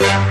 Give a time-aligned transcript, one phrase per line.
[0.00, 0.28] Well,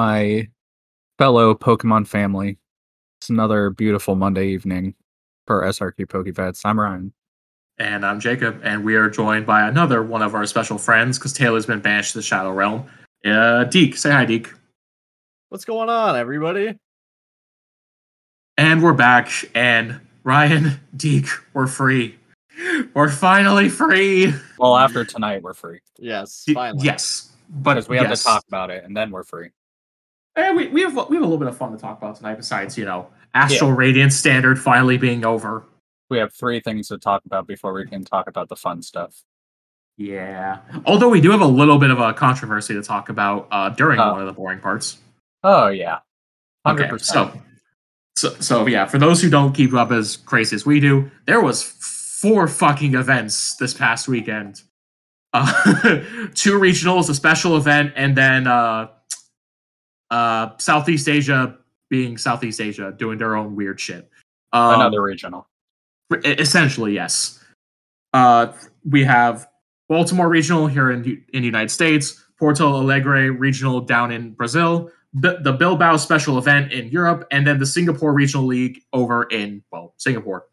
[0.00, 0.48] my
[1.18, 2.56] fellow Pokemon family.
[3.20, 4.94] It's another beautiful Monday evening
[5.46, 6.62] for SRQ PokeVets.
[6.64, 7.12] I'm Ryan.
[7.76, 11.34] And I'm Jacob, and we are joined by another one of our special friends because
[11.34, 12.88] Taylor's been banished to the Shadow Realm.
[13.26, 14.48] Uh, Deke, say hi, Deke.
[15.50, 16.78] What's going on, everybody?
[18.56, 22.16] And we're back, and Ryan, Deke, we're free.
[22.94, 24.32] We're finally free.
[24.58, 26.86] Well, after tonight, we're free Yes, finally.
[26.86, 28.22] Yes, but because we have yes.
[28.22, 29.50] to talk about it, and then we're free.
[30.36, 32.36] Eh, we, we have we have a little bit of fun to talk about tonight.
[32.36, 35.64] Besides, you know, Astral Radiance Standard finally being over.
[36.08, 39.22] We have three things to talk about before we can talk about the fun stuff.
[39.96, 40.58] Yeah.
[40.86, 44.00] Although we do have a little bit of a controversy to talk about uh, during
[44.00, 44.12] Oh.
[44.12, 44.98] one of the boring parts.
[45.44, 45.98] Oh yeah,
[46.66, 47.32] hundred Okay, so,
[48.16, 51.40] so so yeah, for those who don't keep up as crazy as we do, there
[51.40, 54.62] was four fucking events this past weekend.
[55.32, 55.46] Uh,
[56.34, 58.88] two regionals, a special event, and then uh,
[60.10, 61.56] uh, Southeast Asia
[61.88, 64.10] being Southeast Asia doing their own weird shit.
[64.52, 65.48] Um, Another regional.
[66.24, 67.42] Essentially, yes.
[68.12, 68.52] Uh,
[68.88, 69.48] we have
[69.88, 75.36] Baltimore Regional here in in the United States, Porto Alegre Regional down in Brazil, B-
[75.42, 79.94] the Bilbao Special Event in Europe, and then the Singapore Regional League over in well
[79.98, 80.46] Singapore,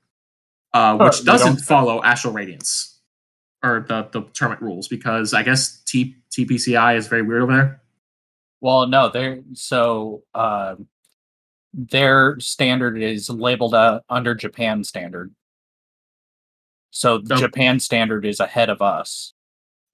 [0.73, 2.99] uh, which doesn't follow Astral Radiance
[3.63, 7.81] or the the tournament rules because I guess T- TPCI is very weird over there.
[8.61, 10.75] Well, no, they're so uh,
[11.73, 15.33] their standard is labeled uh, under Japan standard.
[16.91, 19.33] So So- Japan standard is ahead of us.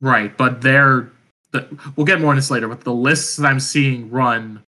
[0.01, 1.11] Right, but they're
[1.51, 1.65] the,
[1.95, 2.67] we'll get more on this later.
[2.67, 4.63] But the lists that I'm seeing run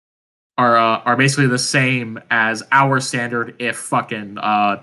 [0.58, 4.82] are uh, are basically the same as our standard if fucking uh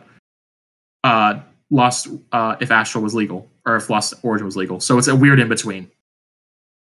[1.06, 1.40] uh
[1.70, 4.80] lost uh if Astral was legal or if Lost Origin was legal.
[4.82, 5.90] So it's a weird in between.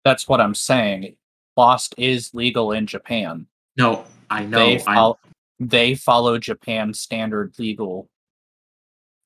[0.06, 1.16] That's what I'm saying.
[1.57, 3.47] Lost is legal in Japan.
[3.78, 4.57] No, I know.
[4.59, 5.19] they follow
[5.59, 8.07] they follow Japan standard legal.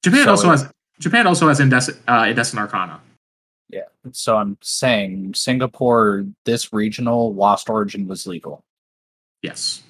[0.03, 3.01] Japan so also it- has Japan also has Indes- uh, Indecent Arcana.
[3.69, 3.81] Yeah.
[4.11, 8.63] So I'm saying Singapore, this regional Lost Origin was legal.
[9.41, 9.83] Yes.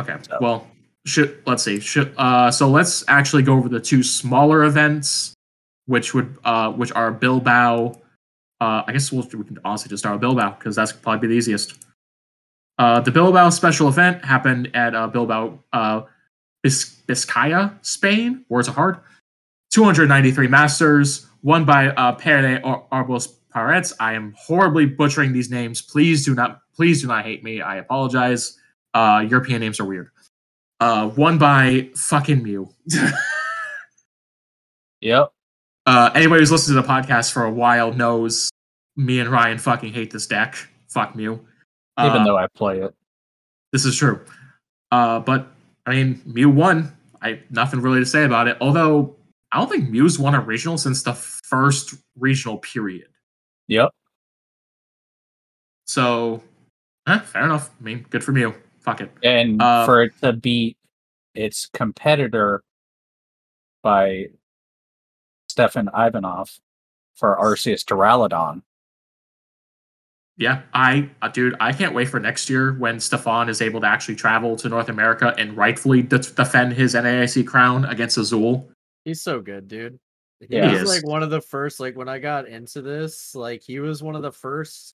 [0.00, 0.16] Okay.
[0.28, 0.66] So- Well,
[1.06, 1.80] should let's see.
[1.80, 5.34] Should uh so let's actually go over the two smaller events,
[5.86, 8.00] which would uh which are Bilbao.
[8.62, 11.34] Uh, I guess we'll, we can honestly just start with Bilbao because that's probably the
[11.34, 11.84] easiest.
[12.78, 16.02] Uh, the Bilbao special event happened at uh, Bilbao, uh,
[16.62, 18.44] Bis- Biscaya, Spain.
[18.48, 18.98] Words are hard.
[19.72, 23.92] 293 Masters, won by uh, Pere Ar- Arbos Parets.
[23.98, 25.82] I am horribly butchering these names.
[25.82, 27.60] Please do not, please do not hate me.
[27.60, 28.58] I apologize.
[28.94, 30.10] Uh, European names are weird.
[30.78, 32.72] Uh, won by fucking Mew.
[35.00, 35.32] Yep.
[35.86, 38.50] Uh, anybody who's listened to the podcast for a while knows
[38.96, 40.56] me and Ryan fucking hate this deck.
[40.88, 41.34] Fuck Mew.
[42.00, 42.94] Even Uh, though I play it.
[43.72, 44.24] This is true.
[44.90, 45.48] Uh, but
[45.86, 46.94] I mean, Mew won.
[47.22, 48.56] I nothing really to say about it.
[48.60, 49.16] Although
[49.50, 53.08] I don't think Mew's won a regional since the first regional period.
[53.68, 53.90] Yep.
[55.86, 56.42] So,
[57.06, 57.70] eh, fair enough.
[57.80, 58.54] I mean, good for Mew.
[58.80, 59.10] Fuck it.
[59.22, 60.76] And Uh, for it to beat
[61.34, 62.62] its competitor
[63.82, 64.26] by
[65.52, 66.58] Stefan Ivanov
[67.14, 68.62] for Arceus Duraludon.
[70.38, 73.86] Yeah, I, uh, dude, I can't wait for next year when Stefan is able to
[73.86, 78.70] actually travel to North America and rightfully de- defend his NAIC crown against Azul.
[79.04, 79.98] He's so good, dude.
[80.40, 80.72] He Yeah.
[80.72, 80.88] Was is.
[80.88, 84.16] like one of the first, like when I got into this, like he was one
[84.16, 84.94] of the first,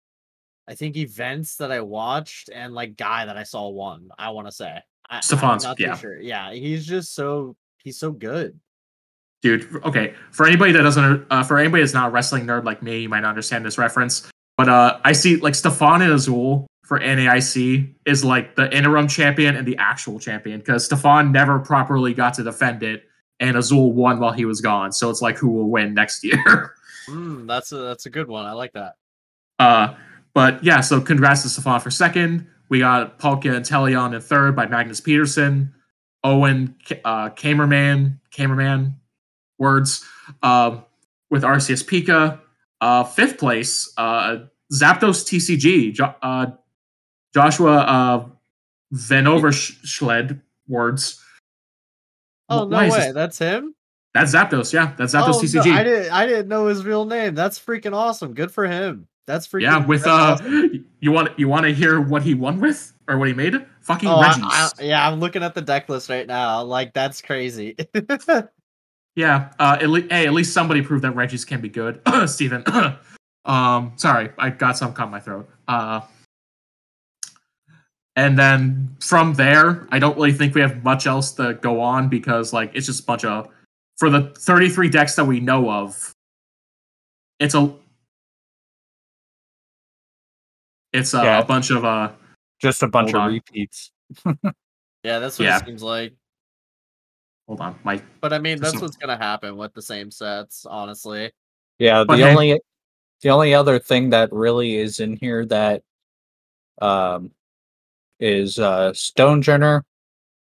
[0.69, 4.09] I think, events that I watched and like guy that I saw won.
[4.17, 4.79] I want to say.
[5.09, 5.97] I, Stefan's- not too yeah.
[5.97, 6.17] sure.
[6.19, 8.57] Yeah, he's just so he's so good.
[9.45, 9.69] Dude.
[9.85, 13.01] Okay, for anybody that doesn't, uh, for anybody that's not a wrestling nerd like me,
[13.01, 14.27] you might not understand this reference.
[14.57, 19.55] But uh, I see like Stefan and Azul for NAIC is like the interim champion
[19.55, 23.03] and the actual champion because Stefan never properly got to defend it,
[23.39, 24.91] and Azul won while he was gone.
[24.91, 26.73] So it's like who will win next year.
[27.07, 28.47] Mm, that's a that's a good one.
[28.47, 28.95] I like that.
[29.59, 29.93] Uh,
[30.33, 32.47] but yeah, so congrats to Stefan for second.
[32.69, 35.71] We got Palkia and Telion in third by Magnus Peterson.
[36.23, 36.75] Owen
[37.05, 38.95] uh, Kamerman, Kamerman,
[39.57, 40.03] words,
[40.43, 40.79] uh,
[41.29, 42.39] with Arceus Pika.
[42.81, 44.37] Uh, fifth place, uh,
[44.71, 46.47] Zapdos TCG, jo- uh,
[47.33, 48.25] Joshua uh,
[48.93, 51.21] Vanoverschled, words.
[52.49, 53.75] Oh Why no way, this- that's him.
[54.13, 54.93] That's Zapdos, yeah.
[54.97, 55.65] That's Zapdos oh, TCG.
[55.65, 56.11] No, I didn't.
[56.13, 57.35] I didn't know his real name.
[57.35, 58.33] That's freaking awesome.
[58.33, 59.07] Good for him.
[59.27, 59.63] That's freaking.
[59.63, 60.09] yeah, with uh,
[60.39, 60.85] awesome.
[61.01, 63.65] you want you want to hear what he won with or what he made?
[63.81, 66.63] Fucking Oh, I- I- yeah, I'm looking at the deck list right now.
[66.63, 67.75] Like that's crazy.
[69.15, 69.49] Yeah.
[69.59, 72.01] Uh, at le- hey, at least somebody proved that Reggie's can be good.
[72.27, 72.63] Stephen.
[73.45, 75.49] um, sorry, I got some caught in my throat.
[75.67, 76.01] Uh,
[78.17, 82.07] and then from there, I don't really think we have much else to go on
[82.09, 83.49] because like it's just a bunch of
[83.97, 86.13] for the 33 decks that we know of.
[87.39, 87.73] It's a
[90.93, 91.39] it's a, Yeah.
[91.39, 92.11] a bunch of uh
[92.61, 93.33] Just a bunch of on.
[93.33, 93.91] repeats.
[95.03, 95.57] yeah, that's what Yeah.
[95.59, 96.13] it seems like.
[97.47, 100.65] Hold on my But I mean, There's that's what's gonna happen with the same sets.
[100.65, 101.31] Honestly.
[101.79, 102.61] Yeah, the hey- only
[103.21, 105.83] the only other thing that really is in here that
[106.81, 107.31] um
[108.19, 109.83] is uh Stonjourner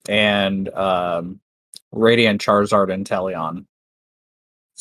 [0.08, 1.40] and um
[1.90, 3.66] Radiant Charizard and Teleon.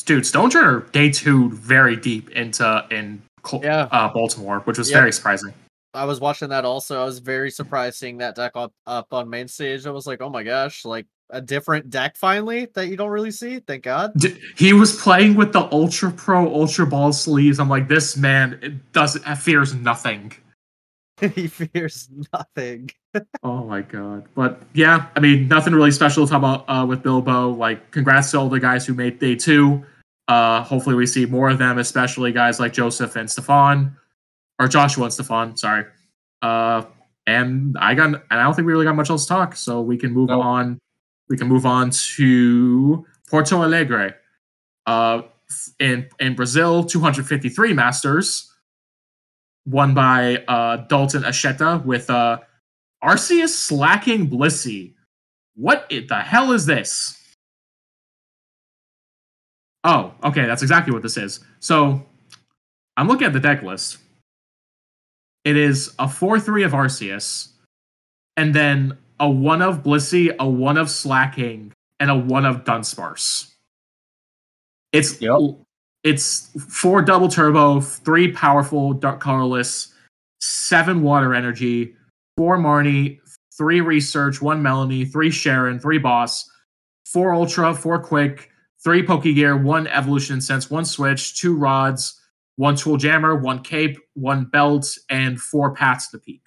[0.04, 3.88] dude Stonjourner day two very deep into in Col- Yeah.
[3.90, 4.98] uh, Baltimore, which was Yep.
[5.00, 5.52] very surprising.
[5.94, 7.02] I was watching that also.
[7.02, 9.84] I was very surprised seeing that deck up, up on main stage.
[9.84, 13.30] I was like, oh my gosh, like a different deck finally that you don't really
[13.30, 13.58] see.
[13.58, 14.12] Thank God.
[14.16, 17.58] D- he was playing with the Ultra Pro Ultra Ball sleeves.
[17.58, 20.32] I'm like, this man it doesn't fears nothing.
[21.34, 22.90] he fears nothing.
[23.42, 24.24] Oh my god!
[24.34, 27.48] But yeah, I mean, nothing really special to talk about uh, with Bilbao.
[27.48, 29.84] Like, congrats to all the guys who made day two.
[30.28, 33.94] Uh, hopefully, we see more of them, especially guys like Joseph and Stefan,
[34.58, 35.58] or Joshua and Stefan.
[35.58, 35.84] Sorry.
[36.40, 36.84] Uh,
[37.26, 39.82] and I got, and I don't think we really got much else to talk, so
[39.82, 40.42] we can move Nope.
[40.42, 40.78] on.
[41.28, 44.14] We can move on to Porto Alegre.
[44.86, 45.22] Uh,
[45.78, 48.52] in in Brazil, 253 Masters,
[49.66, 52.38] won by uh, Dalton Asheta with uh,
[53.02, 54.94] Arceus slaking Blissey.
[55.54, 57.18] What the hell is this?
[59.84, 61.40] Oh, okay, that's exactly what this is.
[61.58, 62.06] So,
[62.96, 63.98] I'm looking at the deck list.
[65.44, 67.48] It is a 4 3 of Arceus,
[68.36, 73.52] and then a 1 of Blissey, a 1 of Slaking, and a 1 of Dunsparce.
[74.92, 75.40] It's Yep.
[76.04, 79.94] it's four double turbo, three powerful dark colorless,
[80.40, 81.94] seven water energy,
[82.36, 83.20] four Marnie,
[83.56, 86.50] three research, one Melanie, three Sharon, three boss,
[87.06, 88.50] four ultra, four quick,
[88.84, 92.20] three Pokegear, one evolution sense, one switch, two rods,
[92.56, 96.42] one tool jammer, one cape, one belt, and four paths to peak.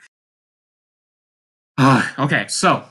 [2.19, 2.85] Okay, so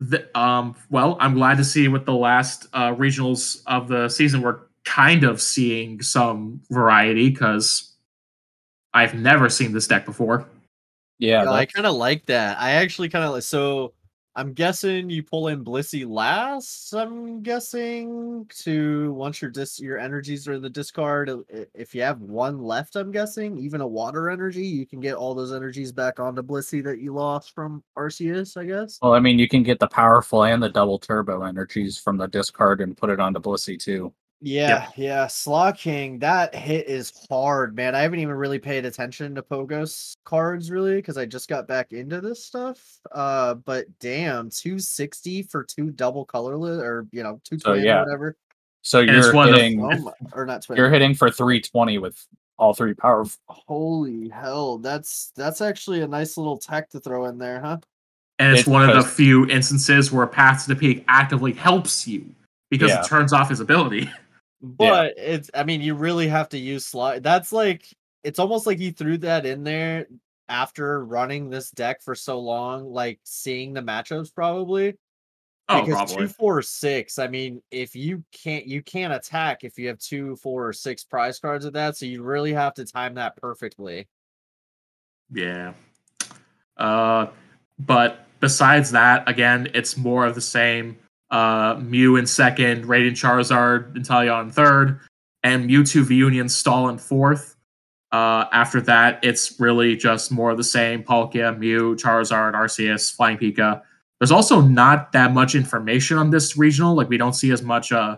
[0.00, 4.42] the, um, well, I'm glad to see with the last uh, regionals of the season,
[4.42, 7.94] we're kind of seeing some variety because
[8.94, 10.48] I've never seen this deck before.
[11.18, 12.58] Yeah, Yeah, I kind of like that.
[12.58, 13.42] I actually kind of like.
[13.42, 13.92] So
[14.38, 16.92] I'm guessing you pull in Blissey last.
[16.92, 21.30] I'm guessing to once your dis your energies are in the discard.
[21.74, 25.34] If you have one left, I'm guessing even a water energy, you can get all
[25.34, 28.58] those energies back onto Blissey that you lost from Arceus.
[28.58, 28.98] I guess.
[29.00, 32.26] well, I mean, you can get the powerful and the double turbo energies from the
[32.26, 34.12] discard and put it onto Blissey too.
[34.42, 35.26] Yeah, yeah.
[35.26, 37.94] Slaking, that hit is hard, man.
[37.94, 41.92] I haven't even really paid attention to Pogos cards really because I just got back
[41.92, 42.78] into this stuff.
[43.12, 48.00] Uh, but damn, 260 for two double colorless or you know, two So, yeah.
[48.00, 48.36] or whatever.
[48.82, 50.76] So And you're one of- hitting Oh my, or not twin.
[50.76, 52.24] you're hitting for 320 with
[52.58, 53.38] all three powerful.
[53.48, 57.78] Holy hell, that's that's actually a nice little tech to throw in there, huh?
[58.38, 62.06] And it's, It's one of the few instances where Path to the Peak actively helps
[62.06, 62.26] you
[62.70, 63.00] because Yeah.
[63.00, 64.10] it turns off his ability.
[64.60, 67.22] But it's I mean, you really have to use slide.
[67.22, 67.86] That's like
[68.24, 70.06] it's almost like he threw that in there
[70.48, 74.96] after running this deck for so long, like seeing the matchups probably.
[75.68, 76.16] Oh, because probably.
[76.16, 77.18] two, four, six.
[77.18, 81.02] I mean, if you can't, you can't attack if you have two, four, or six
[81.02, 81.96] prize cards of that.
[81.96, 84.06] So you really have to time that perfectly.
[85.32, 85.72] Yeah.
[86.76, 87.26] Uh,
[87.80, 90.96] but besides that, again, it's more of the same.
[91.30, 95.00] Uh, Mew in second, Radiant Charizard, Inteleon in third,
[95.42, 97.56] and Mewtwo V Union stall in fourth.
[98.12, 103.36] Uh, after that, it's really just more of the same: Palkia, Mew, Charizard, Arceus, Flying
[103.36, 103.82] Pika.
[104.20, 106.94] There's also not that much information on this regional.
[106.94, 108.16] Like we don't see as much uh,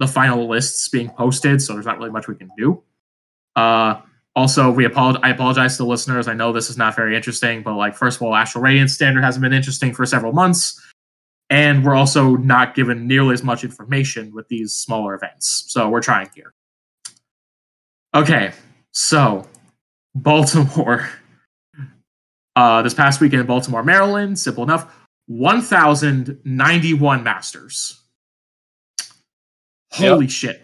[0.00, 2.82] the final lists being posted, so there's not really much we can do.
[3.56, 4.00] Uh,
[4.34, 5.20] also, we apologize.
[5.22, 6.26] I apologize to the listeners.
[6.26, 9.22] I know this is not very interesting, but like, first of all, Astral Radiance standard
[9.22, 10.80] hasn't been interesting for several months,
[11.52, 15.66] and we're also not given nearly as much information with these smaller events.
[15.68, 16.54] So we're trying here.
[18.14, 18.52] Okay,
[18.90, 19.46] so
[20.14, 21.08] Baltimore.
[22.54, 24.38] Uh, this past weekend in Baltimore, Maryland.
[24.38, 24.94] Simple enough.
[25.24, 27.98] 1,091 Masters.
[29.90, 30.60] Holy shit.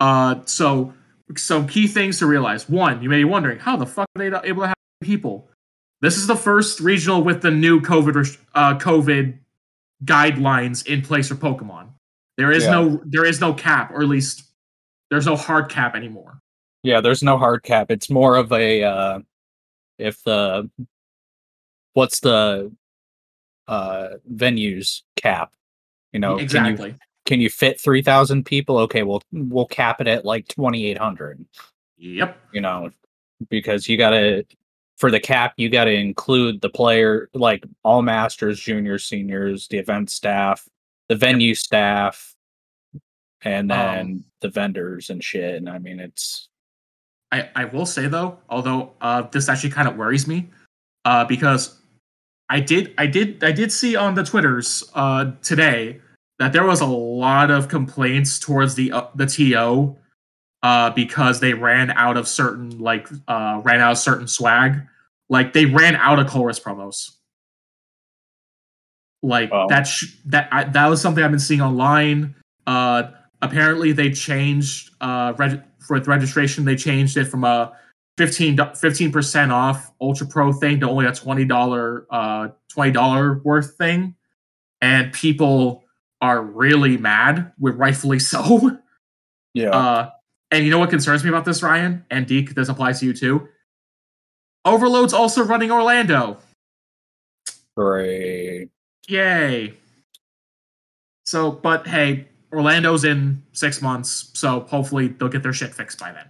[0.00, 0.92] Uh, so
[1.36, 2.68] some key things to realize.
[2.68, 5.48] One, you may be wondering, how the fuck are they able to have people?
[6.00, 9.38] This is the first regional with the new COVID uh, COVID
[10.04, 11.88] guidelines in place for Pokemon.
[12.36, 12.70] There is Yeah.
[12.72, 14.44] no there is no cap, or at least
[15.10, 16.40] there's no hard cap anymore.
[16.82, 17.90] Yeah, there's no hard cap.
[17.90, 19.20] It's more of a uh
[19.98, 20.70] if the
[21.94, 22.72] what's the
[23.68, 25.52] uh venues cap?
[26.12, 26.94] You know, can you exactly.
[27.24, 28.78] can you fit 3000 people?
[28.78, 31.44] Okay, well we'll cap it at like 2800,
[31.98, 32.38] Yep.
[32.52, 32.90] you know,
[33.48, 34.44] because you got to
[34.96, 39.78] for the cap, you got to include the player like all masters, juniors, seniors, the
[39.78, 40.66] event staff,
[41.08, 42.34] the venue staff,
[43.42, 45.56] and Um, then the vendors and shit.
[45.56, 46.48] And I mean, it's
[47.32, 50.48] I, I will say though, although uh, this actually kind of worries me,
[51.04, 51.80] uh, because
[52.48, 56.00] I did I did I did see on the twitters uh, today
[56.38, 59.96] that there was a lot of complaints towards the uh, the TO
[60.66, 64.80] uh, because they ran out of certain like uh, ran out of certain swag,
[65.28, 67.12] like they ran out of Chorus promos.
[69.22, 69.66] Like Oh.
[69.68, 72.34] that sh- that I, that was something I've been seeing online.
[72.66, 73.04] Uh,
[73.42, 77.70] apparently they changed uh reg- with registration they changed it from a
[78.16, 78.56] 15
[79.12, 84.14] percent off ultra pro thing to only a 20 dollar uh 20 dollar worth thing
[84.80, 85.84] and people
[86.22, 88.80] are really mad with rightfully so
[89.54, 89.68] yeah.
[89.68, 90.10] uh
[90.50, 93.12] and you know what concerns me about this ryan and deke this applies to you
[93.12, 93.48] too
[94.64, 96.38] overload's also running orlando
[97.76, 98.68] Great.
[99.08, 99.74] yay
[101.24, 106.12] so but hey orlando's in six months so hopefully they'll get their shit fixed by
[106.12, 106.26] then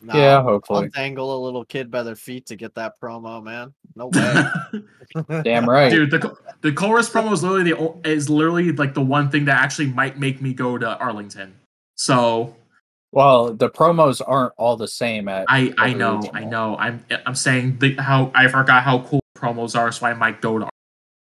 [0.00, 0.84] Nah, yeah, hopefully.
[0.84, 3.74] Untangle a little kid by their feet to get that promo, man.
[3.96, 4.06] No
[5.26, 5.42] way.
[5.42, 5.90] Damn right.
[5.90, 9.60] Dude, the the chorus promo is literally the is literally like the one thing that
[9.60, 11.54] actually might make me go to Arlington.
[11.96, 12.54] So
[13.12, 17.34] Well, the promos aren't all the same at I I know I know I'm I'm
[17.34, 20.68] saying the, how I forgot how cool promos are, so I might go to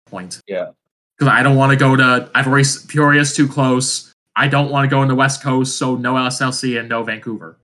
[0.08, 0.72] point yeah.
[1.18, 4.14] because I don't want to go to I've already Peoria's too close.
[4.36, 7.58] I don't want to go in the West Coast, so no LSLC and no Vancouver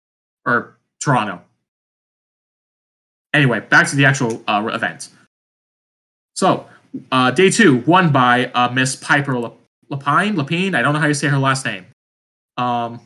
[0.45, 1.41] or Toronto.
[3.33, 5.09] Anyway, back to the actual uh, event.
[6.35, 6.67] So,
[7.11, 10.35] uh, day two, won by uh, Miss Piper Lapine.
[10.35, 11.85] Lapine, I don't know how you say her last name.
[12.57, 13.01] Um,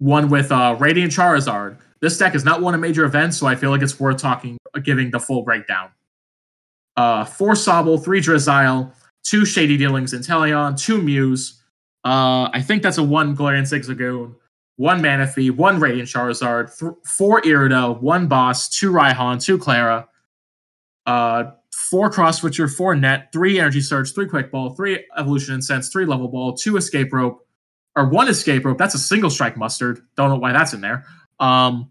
[0.00, 1.78] one with uh, Radiant Charizard.
[2.00, 4.58] This deck has not won a major event, so I feel like it's worth talking,
[4.82, 5.90] giving the full breakdown.
[6.96, 8.92] Uh, four Sobble, three Drizzile,
[9.22, 11.62] two Shady Dealings Inteleon, two Muse.
[12.04, 14.34] Uh, I think that's a one Galarian Zigzagoon,
[14.76, 20.06] one Manaphy, one Radiant Charizard, th- four Irida, one Boss, two Raihan, two Klara,
[21.04, 21.44] uh,
[21.90, 26.06] four Cross Switcher, four Net, three Energy Surge, three Quick Ball, three Evolution Incense, three
[26.06, 27.46] Level Ball, two Escape Rope,
[27.96, 28.78] or one Escape Rope.
[28.78, 30.00] That's a single strike mustard.
[30.16, 31.04] Don't know why that's in there.
[31.38, 31.90] Um,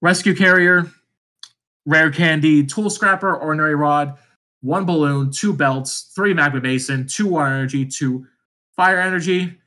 [0.00, 0.90] Rescue Carrier,
[1.86, 4.16] Rare Candy, Tool Scrapper, Ordinary Rod,
[4.60, 8.26] one Balloon, two Belts, three Magma Basin, two Water Energy, two
[8.76, 9.58] Fire Energy,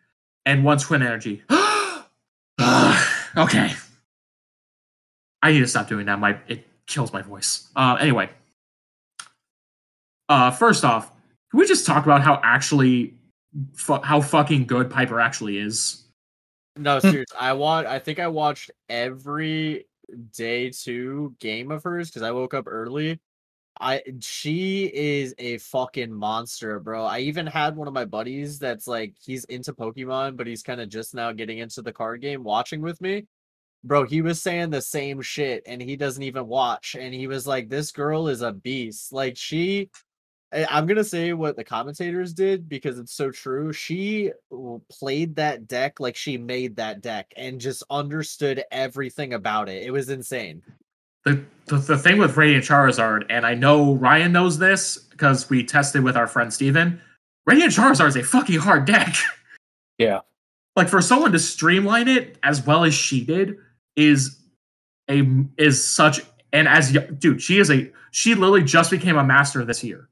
[0.45, 1.43] and one Twin Energy.
[3.37, 3.73] okay.
[5.43, 6.19] I need to stop doing that.
[6.19, 7.67] My it kills my voice.
[7.75, 8.29] Uh, anyway.
[10.29, 11.11] Uh, first off,
[11.49, 13.13] can we just talk about how actually
[13.73, 16.07] fu- how fucking good Piper actually is?
[16.77, 17.09] no, hmm.
[17.09, 17.37] seriously.
[17.39, 17.87] I want.
[17.87, 19.85] I think I watched every
[20.35, 23.19] day two game of hers because I woke up early.
[23.79, 27.03] I she is a fucking monster, bro.
[27.05, 30.81] I even had one of my buddies that's like he's into Pokemon, but he's kind
[30.81, 33.25] of just now getting into the card game watching with me.
[33.83, 36.95] Bro, he was saying the same shit and he doesn't even watch.
[36.99, 39.11] And he was like, This girl is a beast.
[39.13, 39.89] Like she I-
[40.53, 43.71] I'm gonna say what the commentators did because it's so true.
[43.71, 44.31] She
[44.89, 49.83] played that deck like she made that deck and just understood everything about it.
[49.83, 50.61] It was insane.
[51.23, 55.63] The, the the thing with Radiant Charizard, and I know Ryan knows this because we
[55.63, 56.99] tested with our friend Steven.
[57.45, 59.15] Radiant Charizard is a fucking hard deck.
[59.97, 60.21] Yeah.
[60.75, 63.57] Like for someone to streamline it as well as she did
[63.95, 64.39] is
[65.07, 65.23] a
[65.57, 66.21] is such
[66.53, 70.09] and as y- dude, she is a she literally just became a master this year.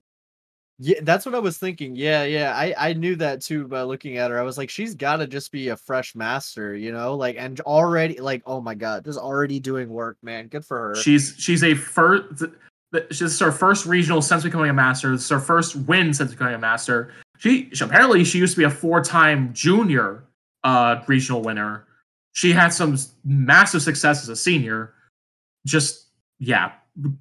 [0.82, 1.96] Yeah, that's what I was thinking.
[1.98, 2.54] Yeah, yeah.
[2.56, 4.40] I I knew that too by looking at her.
[4.40, 7.16] I was like, she's got to just be a fresh master, you know?
[7.16, 10.48] Like and already like, oh my god, just already doing work, man.
[10.48, 10.96] Good for her.
[10.96, 12.46] She's she's a first.
[12.92, 15.12] This is her first regional since becoming a master.
[15.12, 17.14] This is her first win since becoming a master.
[17.38, 20.24] She, she apparently she used to be a four-time junior
[20.64, 21.86] uh, regional winner.
[22.32, 24.94] She had some massive success as a senior.
[25.66, 26.08] Just
[26.40, 26.72] yeah,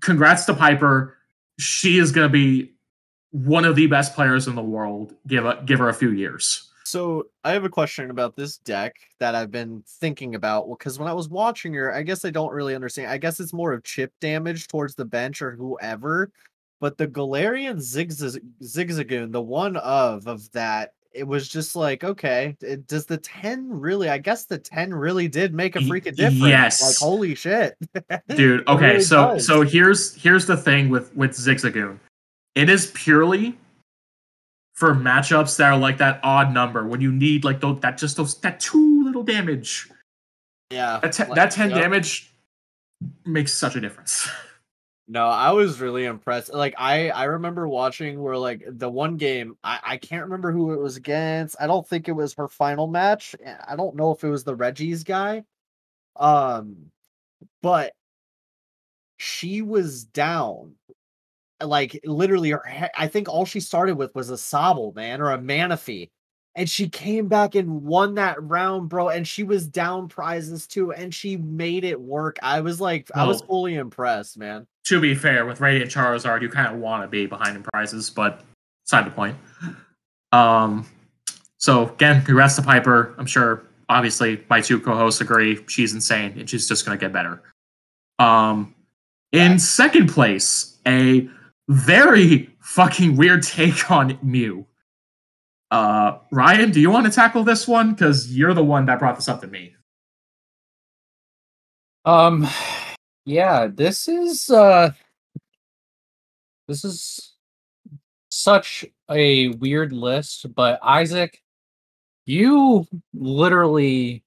[0.01, 1.17] congrats to Piper.
[1.59, 2.73] She is going to be
[3.31, 5.15] one of the best players in the world.
[5.27, 6.69] Give a, give her a few years.
[6.85, 10.69] So I have a question about this deck that I've been thinking about.
[10.71, 13.11] because when I was watching her, I guess I don't really understand.
[13.11, 16.31] I guess it's more of chip damage towards the bench or whoever.
[16.81, 22.57] But the Galarian Zigzag Zigzagoon, the one of of that, it was just like, okay,
[22.63, 24.09] it, does the 10 really?
[24.09, 26.39] I guess the 10 really did make a freaking difference.
[26.39, 26.81] yes.
[26.81, 27.77] Like, holy shit.
[28.29, 29.47] dude okay really so does.
[29.47, 31.99] so here's here's the thing with with zigzagoon
[32.55, 33.57] it is purely
[34.75, 38.17] for matchups that are like that odd number when you need like those that just
[38.17, 39.91] those that two little damage
[40.71, 41.01] yeah.
[41.01, 41.81] that, te- like, that 10 yep.
[41.81, 42.33] damage
[43.25, 44.29] makes such a difference
[45.11, 46.53] No, I was really impressed.
[46.53, 50.73] Like I I remember watching where like the one game I I can't remember who
[50.73, 51.57] it was against.
[51.59, 53.35] I don't think it was her final match.
[53.43, 55.45] eh, I don't know if it was the Reggie's guy.
[56.17, 56.91] Um
[57.63, 57.95] but
[59.17, 60.75] she was down.
[61.61, 65.39] Like literally her I think all she started with was a Sobble, man, or a
[65.39, 66.11] Manaphy.
[66.55, 69.11] And she came back and won that round, bro.
[69.11, 72.37] And she was down prizes too, and she made it work.
[72.43, 74.67] I was like, I was fully impressed, man.
[74.85, 78.09] to be fair with radiant charizard you kind of want to be behind in prizes
[78.11, 78.43] but
[78.85, 79.37] side the point
[80.33, 80.87] um
[81.59, 86.49] so again congrats to piper i'm sure obviously my two co-hosts agree she's insane and
[86.49, 87.43] she's just going to get better
[88.19, 88.75] um
[89.33, 91.29] in second place a
[91.69, 94.67] very fucking weird take on mew.
[95.71, 97.93] Uh ryan do you want to tackle this one?
[97.93, 99.75] Because you're the one that brought this up to me.
[102.05, 102.47] Um
[103.27, 104.93] yeah, this is uh
[106.69, 107.35] this is
[108.31, 111.43] such a weird list, but Isaac,
[112.27, 114.23] you literally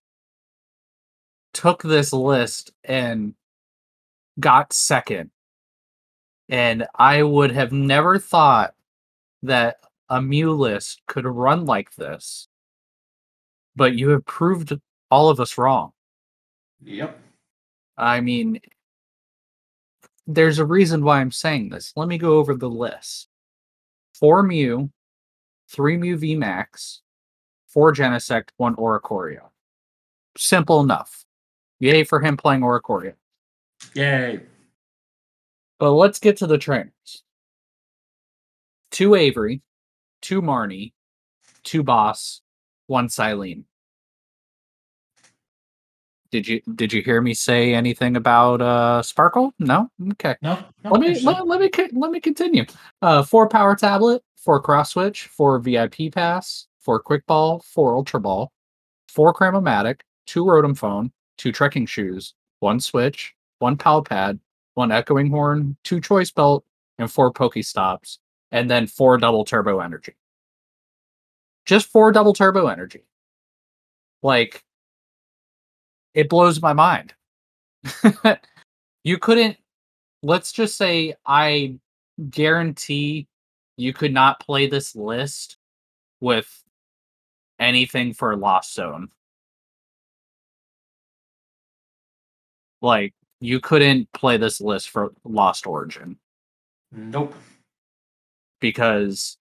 [1.54, 3.36] took this list and
[4.40, 5.32] got second.
[6.52, 8.76] And I would have never thought
[9.42, 9.78] that
[10.10, 12.50] a Mew list could run like this.
[13.76, 14.74] But you have proved
[15.10, 15.94] all of us wrong.
[16.84, 17.18] yep
[17.98, 18.60] I mean,
[20.28, 21.94] there's a reason why I'm saying this.
[21.96, 23.28] Let me go over the list.
[24.14, 24.90] Four Mew,
[25.70, 27.02] three Mew V Max,
[27.68, 29.50] four Genesect, one Oricorio.
[30.38, 31.26] Simple enough.
[31.80, 33.14] Yay for him playing Oricorio.
[33.96, 34.42] yay
[35.82, 37.24] But let's get to the trainers.
[38.92, 39.64] Two Avery,
[40.22, 40.94] two Marnie,
[41.64, 42.42] two Boss,
[42.86, 43.64] one Cyllene.
[46.30, 49.56] Did you did you hear me say anything about uh Sparkle?
[49.58, 49.90] No?
[50.12, 50.36] Okay.
[50.44, 51.26] no, no let me actually.
[51.26, 52.64] let, let me let me continue.
[53.02, 58.20] Uh, four power tablet, four cross switch, four VIP pass, four quick ball, four ultra
[58.20, 58.52] ball,
[59.08, 64.40] four Cram-o-matic, two rotom phone, two trekking shoes, one switch, one pal pad,
[64.74, 66.66] one echoing horn, two choice belt,
[66.98, 67.32] and four
[67.62, 68.20] stops,
[68.52, 70.16] and then four double turbo energy.
[71.66, 73.04] Just four double turbo energy.
[74.24, 74.64] Like
[76.14, 77.14] it blows my mind.
[79.04, 79.58] you couldn't
[80.24, 81.76] let's just say I
[82.30, 83.28] guarantee
[83.78, 85.58] you could not play this list
[86.20, 86.64] with
[87.60, 89.10] anything for Lost Zone.
[92.82, 96.18] Like you couldn't play this list for Lost Origin
[96.92, 97.36] nope
[98.62, 99.38] because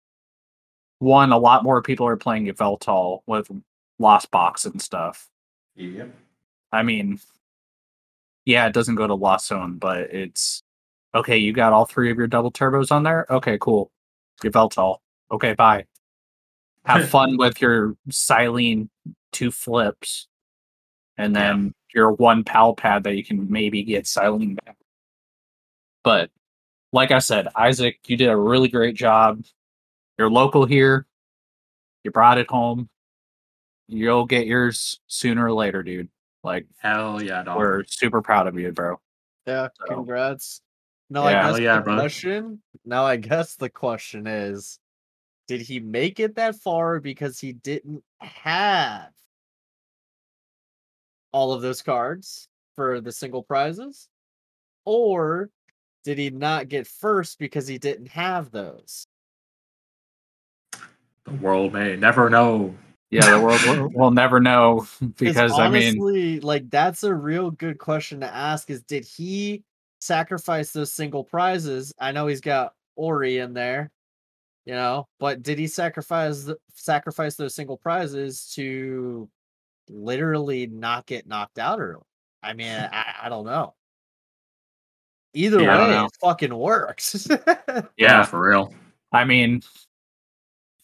[0.98, 3.50] one, a lot more people are playing Yveltal with
[4.00, 5.28] Lost Box and stuff.
[5.76, 6.12] yep
[6.72, 7.18] I mean,
[8.44, 10.62] yeah, it doesn't go to Lost Zone, but it's
[11.14, 11.36] okay.
[11.36, 13.26] You got all three of your double turbos on there.
[13.28, 13.90] Okay, cool.
[14.42, 14.98] Your Yveltal.
[15.32, 15.86] Okay, bye.
[16.84, 18.88] Have fun with your Cyllene
[19.32, 20.28] two flips,
[21.16, 24.76] and then your one pal pad that you can maybe get Cyllene back.
[26.04, 26.30] But
[26.92, 29.44] like I said, Isaac, you did a really great job.
[30.18, 31.06] You're local here.
[32.04, 32.88] You brought it home.
[33.88, 36.08] You'll get yours sooner or later, dude.
[36.42, 38.98] Like hell yeah dog we're super proud of you, bro.
[39.46, 40.60] Yeah, So- congrats.
[41.12, 42.00] Now Yeah, I guess yeah, the brother.
[42.02, 42.62] question.
[42.84, 44.78] Now I guess the question is,
[45.48, 49.08] did he make it that far because he didn't have
[51.32, 54.08] all of those cards for the single prizes?
[54.84, 55.50] Or
[56.04, 59.06] did he not get first because he didn't have those?
[61.24, 62.74] The world may never know.
[63.10, 67.50] Yeah, the world will, will never know 'Cause because I mean, like that's a real
[67.50, 69.62] good question to ask is did he
[70.00, 71.92] sacrifice those single prizes?
[71.98, 73.90] I know he's got Ori in there,
[74.64, 79.28] you know, but did he sacrifice th- sacrifice those single prizes to
[79.90, 82.02] literally not get knocked out early?
[82.42, 83.74] I mean, I, I don't know.
[85.34, 86.04] Either Yeah, way, know.
[86.06, 87.28] it fucking works.
[87.96, 88.74] Yeah, for real.
[89.12, 89.62] I mean,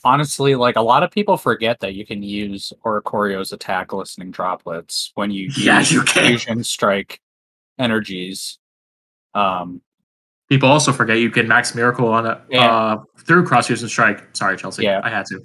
[0.05, 5.11] honestly, like a lot of people forget that you can use Oricorio's attack glistening droplets
[5.15, 6.29] when you Yeah, use you can.
[6.29, 7.21] fusion strike
[7.79, 8.59] energies.
[9.35, 9.81] Um,
[10.49, 12.73] People also forget you can max miracle on it Yeah.
[12.73, 14.25] uh, through cross fusion strike.
[14.37, 14.85] Sorry, Chelsea.
[14.85, 15.01] Yeah.
[15.03, 15.41] I had to.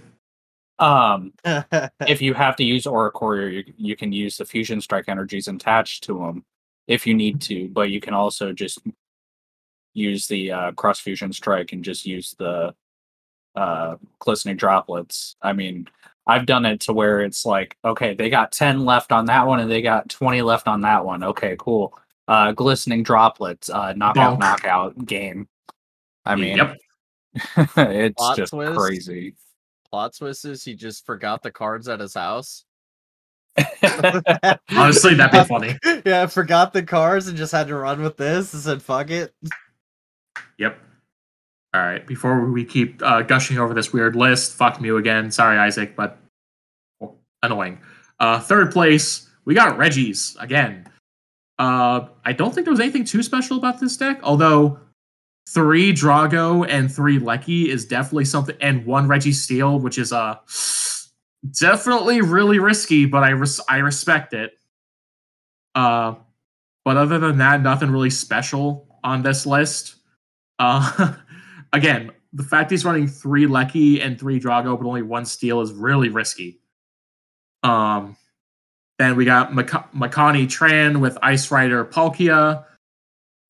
[0.81, 5.47] Um, if you have to use Oricorio, you, you can use the fusion strike energies
[5.47, 6.43] attached to them
[6.87, 8.79] if you need to, but you can also just
[9.93, 12.73] use the uh, cross fusion strike and just use the
[13.55, 15.35] uh, glistening droplets.
[15.41, 15.87] I mean,
[16.27, 19.59] I've done it to where it's like, okay, they got 10 left on that one
[19.59, 21.23] and they got 20 left on that one.
[21.23, 21.97] Okay, cool.
[22.27, 24.39] Uh, glistening droplets, uh, knockout, Bonk.
[24.39, 25.47] knockout game.
[26.25, 26.77] I mean, yep.
[27.77, 28.79] it's Plot just twist.
[28.79, 29.35] crazy.
[29.91, 32.63] Plot twist is he just forgot the cards at his house.
[34.69, 35.77] Honestly, that'd be funny.
[36.05, 39.33] yeah, forgot the cards and just had to run with this and said, fuck it.
[40.57, 40.79] Yep.
[41.73, 42.05] All right.
[42.07, 45.29] Before we keep uh, gushing over this weird list, fuck Mew again.
[45.29, 46.17] Sorry, Isaac, but
[47.43, 47.79] annoying.
[48.19, 50.87] Uh, third place, we got Reggie's again.
[51.59, 54.79] Uh, I don't think there was anything too special about this deck, although
[55.49, 60.35] three Drago and three Lecky is definitely something, and one Registeel, which is uh
[61.59, 64.53] definitely really risky, but I res- I respect it.
[65.75, 66.15] Uh,
[66.83, 69.95] but other than that, nothing really special on this list.
[70.59, 71.13] Uh,
[71.73, 75.71] again, the fact he's running three Lecky and three Drago, but only one Steel is
[75.71, 76.59] really risky.
[77.63, 78.15] Um,
[78.97, 82.65] then we got Mak- Makani Tran with Ice Rider Palkia,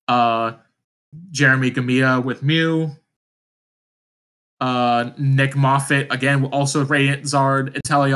[0.08, 0.54] uh,
[1.32, 2.92] Jeremy Gamia with Mew,
[4.60, 8.16] uh, Nick Moffat again, also Radiant Zard, Inteleon,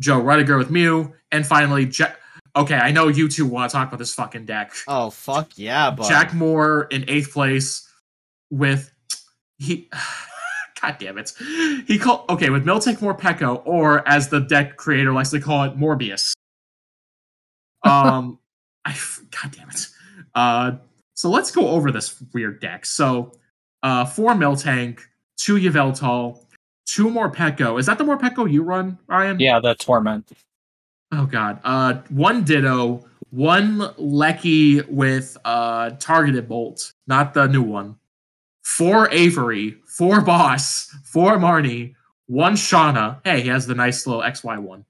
[0.00, 2.12] Joe Rudiger with Mew, and finally, ja-
[2.54, 4.72] okay, I know you two want to talk about this fucking deck.
[4.88, 7.88] Oh, fuck yeah, but Jack Moore in eighth place
[8.50, 8.92] with
[9.58, 9.88] he.
[10.82, 11.32] God damn it!
[11.86, 15.76] He called okay with Miltank Morpeko, or as the deck creator likes to call it,
[15.76, 16.32] Morbius.
[17.84, 18.40] Um,
[18.84, 18.96] I,
[19.30, 19.86] God damn it.
[20.34, 20.72] Uh,
[21.16, 22.86] so let's go over this weird deck.
[22.86, 23.32] So,
[23.82, 25.00] uh, four Miltank,
[25.36, 26.38] two Yveltal,
[26.86, 27.80] two Morpeko.
[27.80, 29.40] Is that the Morpeko you run, Ryan?
[29.40, 30.30] yeah, the torment.
[31.12, 31.60] Oh god.
[31.64, 37.96] Uh one Ditto, one Lecky with uh targeted bolt, not the new one.
[38.64, 41.94] Four Avery, four Boss, four Marnie,
[42.26, 43.20] one Shauna.
[43.24, 44.84] Hey, he has the nice little XY one.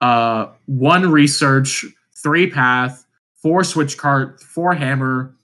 [0.00, 3.05] Uh one research, three path,
[3.46, 5.36] four switch cart, four hammer,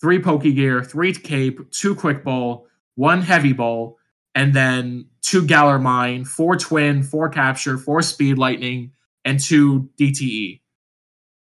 [0.00, 3.98] three poke gear, three cape, two quick ball, one heavy ball,
[4.36, 8.92] and then two Galar mine, four twin, four capture, four speed lightning,
[9.24, 10.60] and two DTE.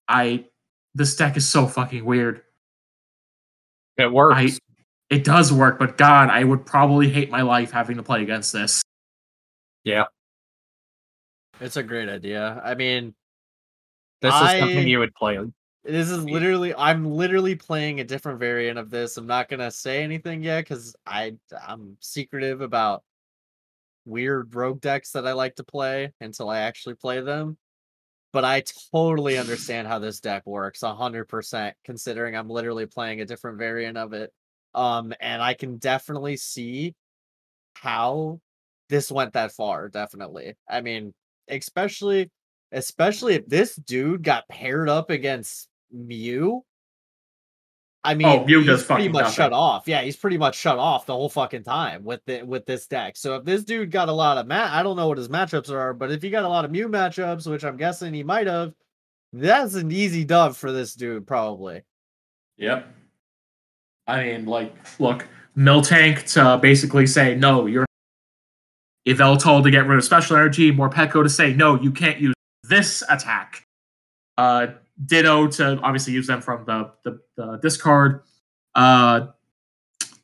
[0.09, 0.46] I
[0.94, 2.40] this deck is so fucking weird.
[3.98, 4.37] It works.
[4.38, 4.48] I
[5.11, 8.55] it does work, but God, I would probably hate my life having to play against
[8.55, 8.83] this.
[9.85, 10.05] Yeah.
[11.61, 12.59] It's a great idea.
[12.64, 13.14] I mean,
[14.22, 15.38] this is I- something you would play.
[15.87, 19.16] This is literally I'm literally playing a different variant of this.
[19.16, 23.03] I'm not gonna say anything yet because I I'm secretive about
[24.05, 27.57] weird rogue decks that I like to play until I actually play them.
[28.33, 33.27] But I totally understand how this deck works, hundred percent, considering I'm literally playing a
[33.27, 34.33] different variant of it.
[34.75, 36.94] Um, and I can definitely see
[37.75, 38.40] how
[38.88, 39.88] this went that far.
[39.88, 41.14] Definitely, I mean,
[41.49, 42.31] especially
[42.72, 46.64] especially if this dude got paired up against Mew.
[48.05, 49.35] I mean, Mew he's does pretty much nothing.
[49.35, 49.88] shut off.
[49.88, 53.16] Yeah, he's pretty much shut off the whole fucking time with the with this deck.
[53.16, 55.70] So if this dude got a lot of mat, I don't know what his matchups
[55.70, 58.46] are, but if he got a lot of Mew matchups, which I'm guessing he might
[58.46, 58.75] have,
[59.33, 61.83] that's an easy dub for this dude, probably.
[62.59, 62.87] Yep.
[64.07, 67.87] I mean, like, look, Miltank to basically say, no, you're
[69.07, 73.03] Yveltal to get rid of special energy, Morpeko to say, no, you can't use this
[73.09, 73.64] attack.
[74.38, 74.68] Uh,
[75.04, 78.22] Ditto to obviously use them from the, the, the discard.
[78.74, 79.26] Uh,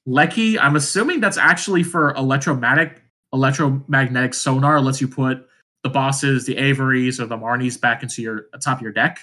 [0.06, 5.46] Lecky, I'm assuming that's actually for electromagnetic electromagnetic sonar lets you put
[5.82, 9.18] the bosses, the Averys, or the Marnies back into your top of your deck,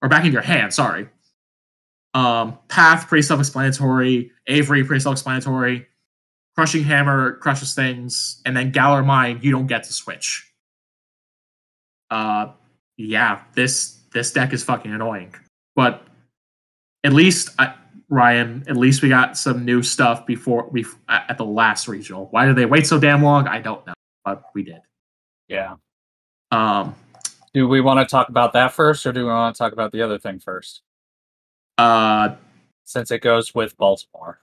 [0.00, 0.72] or back in your hand.
[0.72, 1.08] Sorry.
[2.14, 4.30] Um, Path pretty self-explanatory.
[4.46, 5.86] Avery pretty self-explanatory.
[6.54, 10.52] Crushing Hammer crushes things, and then Galar Mine you don't get to switch.
[12.10, 12.52] Uh,
[12.98, 15.34] yeah, this this deck is fucking annoying,
[15.76, 16.02] but
[17.04, 17.74] at least I,
[18.08, 22.26] Ryan, at least we got some new stuff before we at the last regional.
[22.30, 23.48] Why did they wait so damn long?
[23.48, 23.94] I don't know,
[24.24, 24.80] but we did.
[25.48, 25.76] Yeah.
[26.50, 26.94] Um,
[27.54, 29.92] Do we want to talk about that first, or do we want to talk about
[29.92, 30.82] the other thing first?
[31.78, 32.34] uh,
[32.84, 34.38] Since it goes with Baltimore.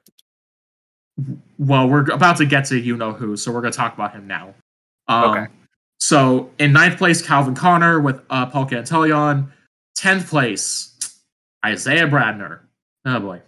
[1.57, 4.25] well, we're about to get to you know who, so we're gonna talk about him
[4.27, 4.53] now.
[5.07, 5.47] Um, Okay.
[6.01, 9.51] So in ninth place, Calvin Connor with uh, Paul Cantillon.
[9.99, 11.19] Tenth place,
[11.65, 12.61] Isaiah Bradner.
[13.05, 13.41] Oh boy.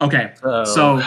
[0.00, 1.02] Okay, So, So-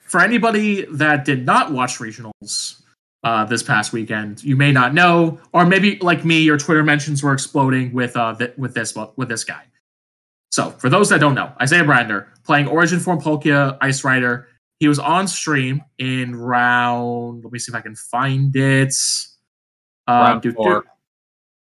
[0.00, 2.82] for anybody that did not watch regionals
[3.22, 7.22] uh, this past weekend, you may not know, or maybe like me, your Twitter mentions
[7.22, 9.62] were exploding with uh, th- with this with this guy.
[10.50, 14.48] So for those that don't know, Isaiah Bradner playing Origin Form Palkia Ice Rider.
[14.80, 17.44] He was on stream in round.
[17.44, 18.94] Let me see if I can find it.
[20.08, 20.84] Uh, Round four.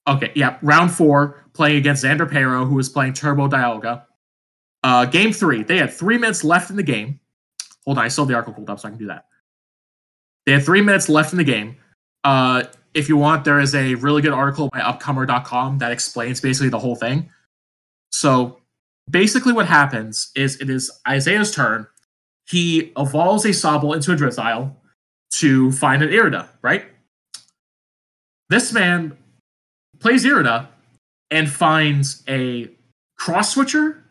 [0.08, 4.04] Okay, yeah, round four, playing against Xander Pero, who was playing Turbo Dialga.
[4.82, 7.20] Uh, game three, they had three minutes left in the game.
[7.84, 9.26] Hold on, I have the article pulled up, so I can do that.
[10.44, 11.76] They had three minutes left in the game.
[12.24, 16.68] Uh, if you want, there is a really good article by upcomer.com that explains basically
[16.68, 17.30] the whole thing.
[18.10, 18.60] So
[19.08, 21.86] basically, what happens is it is Isaiah's turn.
[22.48, 24.74] He evolves a Sobble into a Drizzile
[25.34, 26.84] to find an Irida, right?
[28.50, 29.16] This man
[30.02, 30.68] plays Irida
[31.30, 32.68] and finds a
[33.16, 34.04] cross switcher,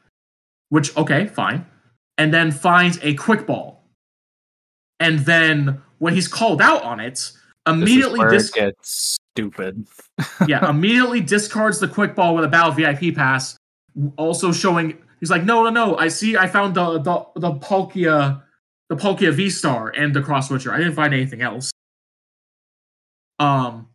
[0.69, 1.65] which okay, fine,
[2.17, 3.84] and then finds a quick ball.
[4.99, 7.32] And then when he's called out on it,
[7.67, 9.86] immediately dis- gets stupid.
[10.47, 13.58] yeah, immediately discards the quick ball with a battle VIP pass,
[14.17, 18.41] also showing he's like, no, no, no, I see, I found the the the Palkia,
[18.89, 20.73] the Palkia V Star and the cross switcher.
[20.73, 21.71] I didn't find anything else.
[23.39, 23.88] Um,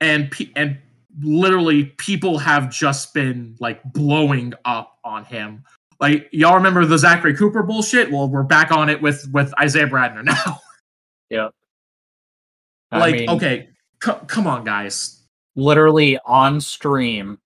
[0.00, 0.78] and P- and
[1.20, 5.64] literally people have just been like blowing up on him.
[6.00, 8.10] Like y'all remember the Zachary Cooper bullshit?
[8.10, 10.60] Well, we're back on it with with Isaiah Bradner now.
[12.90, 13.68] I like, mean, okay,
[14.02, 15.22] c- come on, guys.
[15.56, 17.38] literally on stream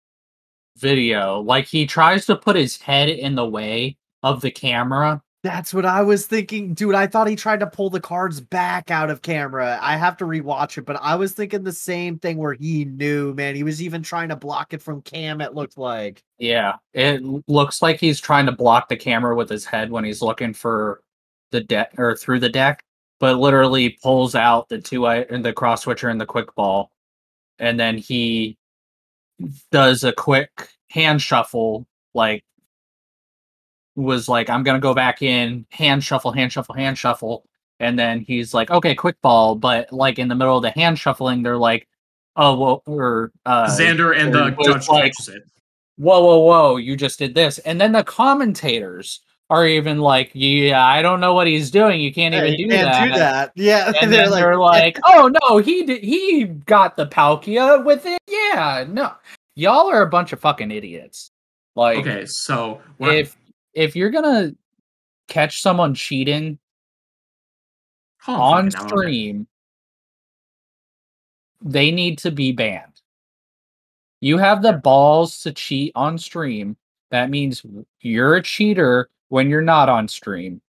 [0.77, 5.23] video, like he tries to put his head in the way of the camera.
[5.47, 6.97] That's what I was thinking, dude.
[6.97, 9.79] I thought he tried to pull the cards back out of camera.
[9.81, 13.33] I have to rewatch it, but I was thinking the same thing where he knew,
[13.33, 13.55] man.
[13.55, 15.41] He was even trying to block it from Cam.
[15.41, 16.25] It looked like.
[16.39, 20.21] Yeah, it looks like he's trying to block the camera with his head when he's
[20.21, 21.01] looking for
[21.53, 22.83] the deck or through the deck,
[23.21, 26.91] but literally pulls out the two i and the cross switcher and the quick ball,
[27.61, 28.59] and then he
[29.71, 32.43] does a quick hand shuffle, like
[33.97, 37.45] was like, I'm gonna go back in, hand shuffle, hand shuffle, hand shuffle,
[37.81, 40.99] and then he's like, okay, quick ball, but like in the middle of the hand
[40.99, 41.89] shuffling, they're like,
[42.37, 45.43] oh well, or uh, Xander and the judge like- it.
[45.97, 47.59] whoa, whoa, whoa, you just did this.
[47.61, 52.01] And then the commentators are even like, yeah, I don't know what he's doing.
[52.01, 53.05] You can't Yeah, even you do can't that.
[53.13, 53.53] do that.
[53.57, 57.85] Yeah, And they're then like, they're like, oh no, he did, he got the Palkia
[57.85, 58.19] with it.
[58.29, 59.13] Yeah, no,
[59.55, 61.31] y'all are a bunch of fucking idiots.
[61.77, 63.37] Like, Okay, so when I- if
[63.77, 64.53] if you're gonna
[65.29, 66.59] catch someone cheating
[68.21, 68.89] Calm on fucking down, okay.
[68.89, 69.47] stream,
[71.61, 73.01] they need to be banned.
[74.21, 76.77] You have the balls to cheat on stream.
[77.11, 77.65] That means
[78.01, 80.63] you're a cheater when you're not on stream.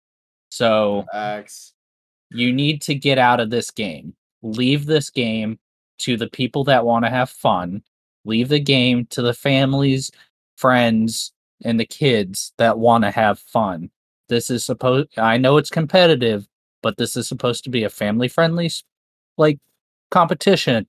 [0.51, 1.75] So X.
[2.31, 4.15] you need to get out of this game.
[4.43, 5.59] Leave this game
[5.99, 7.83] to the people that want to have fun.
[8.25, 10.11] Leave the game to the families,
[10.57, 11.33] friends,
[11.65, 13.91] and the kids that want to have fun.
[14.29, 16.47] This is supposed I know it's competitive,
[16.83, 18.71] but this is supposed to be a family friendly
[19.37, 19.59] like
[20.11, 20.87] competition.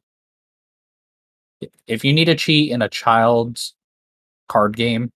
[1.87, 3.73] If you need to cheat in a child's
[4.47, 5.11] card game,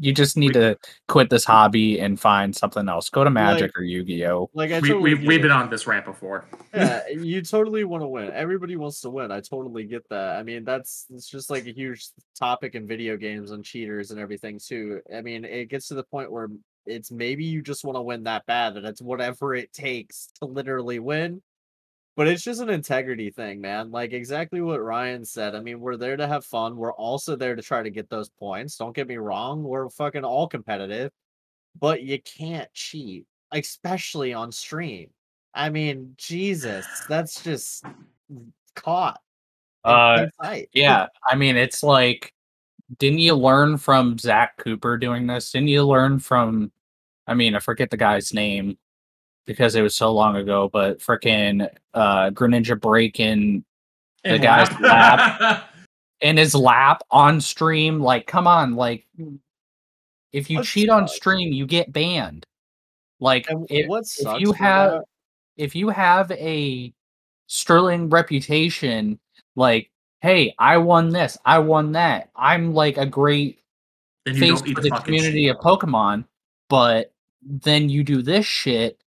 [0.00, 3.10] you just need We- to quit this hobby and find something else.
[3.10, 4.50] Go to Magic or Yu-Gi-Oh.
[4.54, 6.46] Like I we, totally we, get we've been on this rant before.
[6.74, 8.30] yeah, you totally want to win.
[8.32, 9.30] Everybody wants to win.
[9.30, 10.36] I totally get that.
[10.36, 12.08] I mean, that's it's just like a huge
[12.38, 15.00] topic in video games and cheaters and everything too.
[15.14, 16.48] I mean, it gets to the point where
[16.86, 20.46] it's maybe you just want to win that bad that it's whatever it takes to
[20.46, 21.42] literally win.
[22.18, 23.90] But it's just an integrity thing, man.
[23.90, 25.54] Like exactly what Ryan said.
[25.54, 26.76] I mean, we're there to have fun.
[26.76, 28.76] We're also there to try to get those points.
[28.76, 29.62] Don't get me wrong.
[29.62, 31.12] We're fucking all competitive,
[31.80, 35.08] but you can't cheat, especially on stream
[35.54, 37.84] I mean, Jesus, that's just
[38.74, 39.20] caught.
[39.84, 40.26] Uh,
[40.72, 42.32] yeah, I mean, it's like,
[42.98, 45.50] didn't you learn from Zach Cooper doing this?
[45.50, 46.70] Didn't you learn from,
[47.26, 48.78] I mean, I forget the guy's name
[49.48, 53.64] because it was so long ago, but freaking uh, Greninja breaking
[54.22, 55.70] The And guy's lap.
[56.20, 57.98] in his lap on stream.
[57.98, 59.06] Like, come on, like,
[60.32, 62.44] if you What cheat on stream, you get banned.
[63.20, 65.04] Like, And if, what if you have that-
[65.56, 66.92] if you have a
[67.46, 69.18] sterling reputation,
[69.56, 73.60] like, hey, I won this, I won that, I'm like a great
[74.26, 75.50] then face for the community cheat.
[75.50, 76.26] of Pokemon,
[76.68, 79.00] but then you do this shit,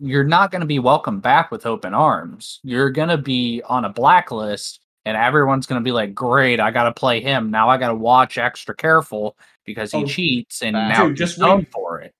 [0.00, 2.60] you're not going to be welcomed back with open arms.
[2.62, 6.70] You're going to be on a blacklist, and everyone's going to be like, great, I
[6.70, 7.50] got to play him.
[7.50, 11.18] Now I got to watch extra careful because he Oh, cheats, and Dude, now just
[11.18, 11.70] just known wait.
[11.72, 12.14] for it.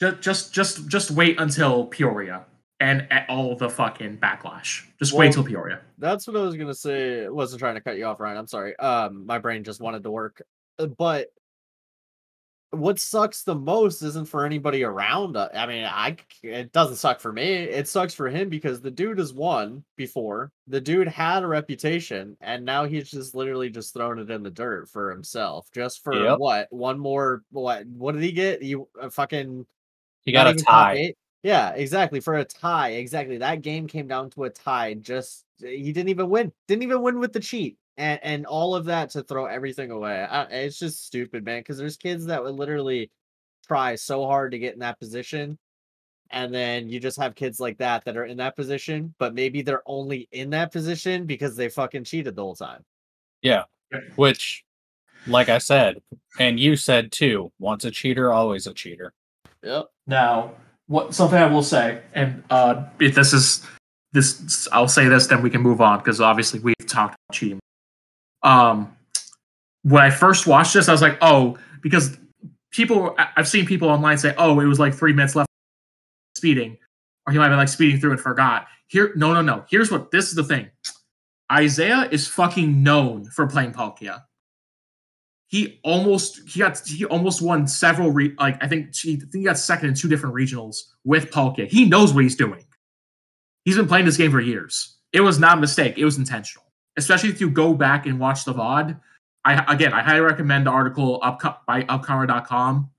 [0.00, 2.44] Just, just, just, just wait until Peoria
[2.80, 4.84] and at all the fucking backlash.
[4.98, 5.80] Just Well- wait till Peoria.
[5.98, 7.24] That's what I was gonna say.
[7.26, 8.36] I wasn't trying to cut you off, Ryan.
[8.38, 8.76] I'm sorry.
[8.76, 10.42] Um, my brain just wanted to work.
[10.80, 11.28] Uh, But
[12.72, 15.36] what sucks the most isn't for anybody around.
[15.36, 17.44] uh, I mean, I it doesn't suck for me.
[17.44, 20.50] It sucks for him because the dude has won before.
[20.66, 24.50] The dude had a reputation, and now he's just literally just throwing it in the
[24.50, 26.38] dirt for himself, just for Yep.
[26.38, 26.66] what?
[26.70, 27.86] One more what?
[27.86, 28.62] What did he get?
[28.62, 29.66] You uh, fucking
[30.24, 31.14] You got a tie.
[31.42, 32.20] Yeah, exactly.
[32.20, 33.38] For a tie, exactly.
[33.38, 34.94] That game came down to a tie.
[34.94, 36.52] Just he didn't even win.
[36.68, 40.22] Didn't even win with the cheat, and and all of that to throw everything away.
[40.22, 41.60] I, it's just stupid, man.
[41.60, 43.10] Because there's kids that would literally
[43.66, 45.58] try so hard to get in that position,
[46.30, 49.62] and then you just have kids like that that are in that position, but maybe
[49.62, 52.84] they're only in that position because they fucking cheated the whole time.
[53.42, 53.64] Yeah,
[54.16, 54.64] which,
[55.26, 56.00] like I said,
[56.38, 59.12] and you said too, once a cheater, always a cheater.
[59.62, 59.90] Yep.
[60.06, 60.52] Now,
[60.86, 63.66] what something I will say, and uh, if this is
[64.12, 67.60] this, I'll say this, then we can move on because obviously we've talked about cheating.
[68.42, 68.96] Um,
[69.82, 72.16] when I first watched this, I was like, oh, because
[72.70, 75.48] people, I've seen people online say, oh, it was like three minutes left
[76.36, 76.76] speeding,
[77.26, 78.66] or he might have been like speeding through and forgot.
[78.88, 79.64] Here, no, no, no.
[79.70, 80.70] Here's what this is the thing.
[81.50, 84.22] Isaiah is fucking known for playing Palkia.
[85.48, 89.34] He almost he got he almost won several re, like I think he, I think
[89.34, 91.68] he got second in two different regionals with Palkia.
[91.68, 92.64] He knows what he's doing.
[93.64, 94.96] He's been playing this game for years.
[95.12, 95.98] It was not a mistake.
[95.98, 96.64] It was intentional.
[96.96, 98.98] Especially if you go back and watch the VOD.
[99.44, 102.90] I again I highly recommend the article up by upcomer.com.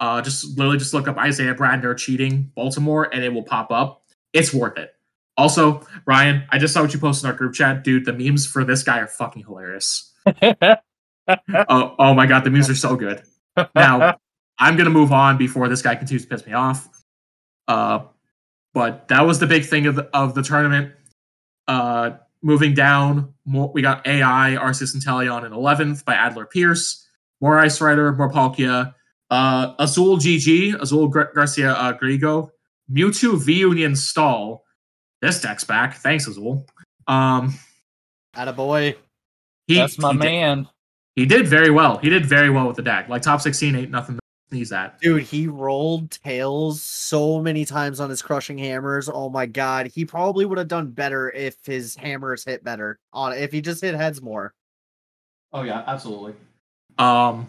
[0.00, 4.02] Uh just literally just look up Isaiah Bradner cheating Baltimore and it will pop up.
[4.32, 4.90] It's worth it.
[5.36, 8.06] Also, Ryan, I just saw what you posted in our group chat, dude.
[8.06, 10.12] The memes for this guy are fucking hilarious.
[10.42, 10.76] oh,
[11.98, 13.22] oh my god, the memes are so good.
[13.74, 14.18] Now,
[14.58, 16.88] I'm gonna move on before this guy continues to piss me off.
[17.68, 18.00] Uh,
[18.72, 20.92] but that was the big thing of the, of the tournament.
[21.68, 22.12] Uh,
[22.46, 27.04] moving down, more, we got AI Arceus Inteleon in 11th by Adler Pierce.
[27.40, 28.94] More Ice Rider, more Palkia.
[29.28, 32.50] Uh, Azul GG, Azul Gar- Garcia uh, Griego.
[32.90, 34.62] Mewtwo V Union Stall.
[35.20, 35.96] This deck's back.
[35.96, 36.64] Thanks, Azul.
[37.08, 37.58] Um,
[38.36, 38.94] Attaboy.
[39.68, 40.68] That's he, my he did- man.
[41.16, 41.98] he did very well.
[41.98, 43.08] He did very well with the deck.
[43.08, 44.18] Like top 16 ain't nothing
[44.50, 45.00] to sneeze at.
[45.00, 49.08] Dude, he rolled tails so many times on his crushing hammers.
[49.08, 53.32] Oh my god, he probably would have done better if his hammers hit better on
[53.32, 54.54] if he just hit heads more.
[55.52, 56.34] Oh yeah, absolutely.
[56.98, 57.46] Um,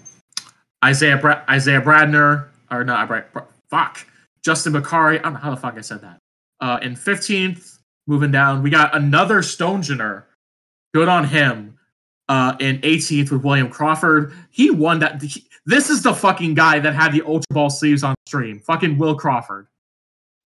[0.84, 4.06] Isaiah Bra- Isaiah Bradner or not Brad, Bra- fuck
[4.44, 5.20] Justin Bakari.
[5.20, 6.20] I don't know how the fuck I said that.
[6.60, 10.24] Uh, in 15th, moving down, we got another Stonjourner.
[10.94, 11.77] Good on him.
[12.30, 14.34] Uh, in 18th with William Crawford.
[14.52, 15.22] He won that.
[15.22, 18.60] he- this is the fucking guy that had the Ultra Ball sleeves on stream.
[18.60, 19.68] Fucking Will Crawford.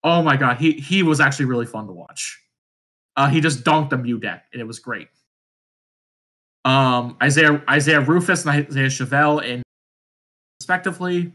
[0.03, 2.39] Oh my god, he he was actually really fun to watch.
[3.17, 5.09] Uh, he just dunked a Mew deck, and it was great.
[6.65, 9.63] Um, Isaiah Isaiah Rufus and Isaiah Chevelle in
[10.59, 11.33] respectively.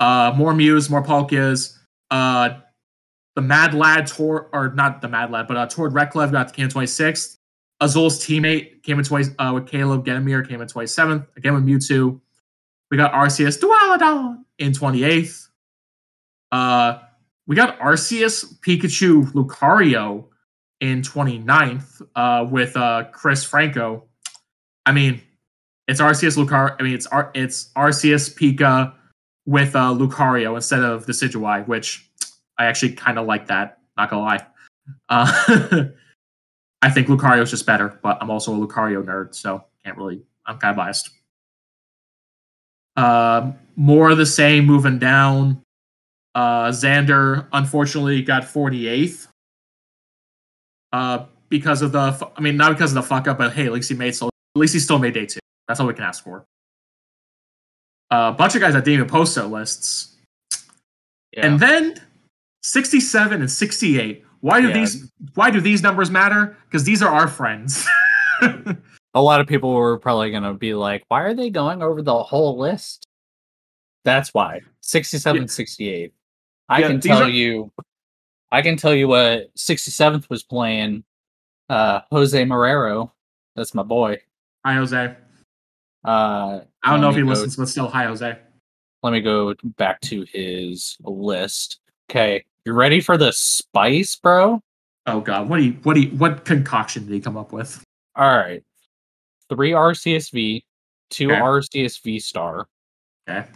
[0.00, 1.76] Uh, more Mews, more Palkias.
[2.10, 2.60] Uh,
[3.34, 6.54] the Mad Lad Tor or not the Mad Lad, but uh, Tord Reklev got the
[6.54, 7.38] came in 26th.
[7.82, 11.26] Azul's teammate came in twice uh, with Caleb Gedemer came in 27th.
[11.36, 12.20] Again with Mewtwo.
[12.90, 15.48] We got Arceus Duraludon in 28th.
[16.52, 16.98] Uh,
[17.46, 20.26] we got Arceus Pikachu Lucario
[20.80, 24.04] in 29th uh, with uh, Chris Franco.
[24.86, 25.20] I mean,
[25.88, 26.76] it's Arceus Lucario.
[26.78, 28.94] I mean, it's Ar- it's Arceus Pika
[29.44, 32.08] with uh, Lucario instead of the Decidueye, which
[32.58, 33.78] I actually kind of like that.
[33.96, 34.46] Not gonna lie.
[35.08, 35.84] Uh,
[36.82, 40.20] I think Lucario's just better, but I'm also a Lucario nerd, so can't really.
[40.46, 41.10] I'm kind of biased.
[42.96, 45.62] Um, more of the same moving down.
[46.34, 49.28] Uh, Xander unfortunately got 48th
[50.92, 53.72] Uh, because of the, I mean, not because of the fuck up, but hey, at
[53.72, 54.26] least he made so.
[54.26, 55.40] At least he still made day two.
[55.68, 56.44] That's all we can ask for.
[58.10, 60.16] Uh, a bunch of guys that didn't even post their lists,
[61.32, 61.46] Yeah.
[61.46, 61.94] and then
[62.62, 64.24] sixty-seven and sixty-eight.
[64.42, 64.74] Why do Yeah.
[64.74, 65.10] these?
[65.34, 66.56] Why do these numbers matter?
[66.66, 67.86] Because these are our friends.
[69.14, 72.02] a lot of people were probably going to be like, why are they going over
[72.02, 73.06] the whole list?
[74.04, 74.60] That's why.
[74.80, 75.46] 67, Yeah.
[75.48, 76.12] 68.
[76.68, 77.70] I Yeah, can tell are- you
[78.50, 81.04] I can tell you what 67th was playing
[81.70, 83.10] uh Jose Marrero.
[83.56, 84.18] That's my boy.
[84.66, 85.14] hi, Jose.
[86.04, 88.38] Uh I don't know if he go- listens, but still, hi, Jose.
[89.04, 91.78] Let me go back to his list.
[92.10, 94.60] Okay, you ready for the spice, bro?
[95.06, 97.82] Oh God, what do you, what do you, what concoction did he come up with?
[98.14, 98.62] All right.
[99.48, 100.64] 3 Arceus V,
[101.10, 101.40] 2 Okay.
[101.40, 102.68] Arceus V star,
[103.28, 103.46] Okay.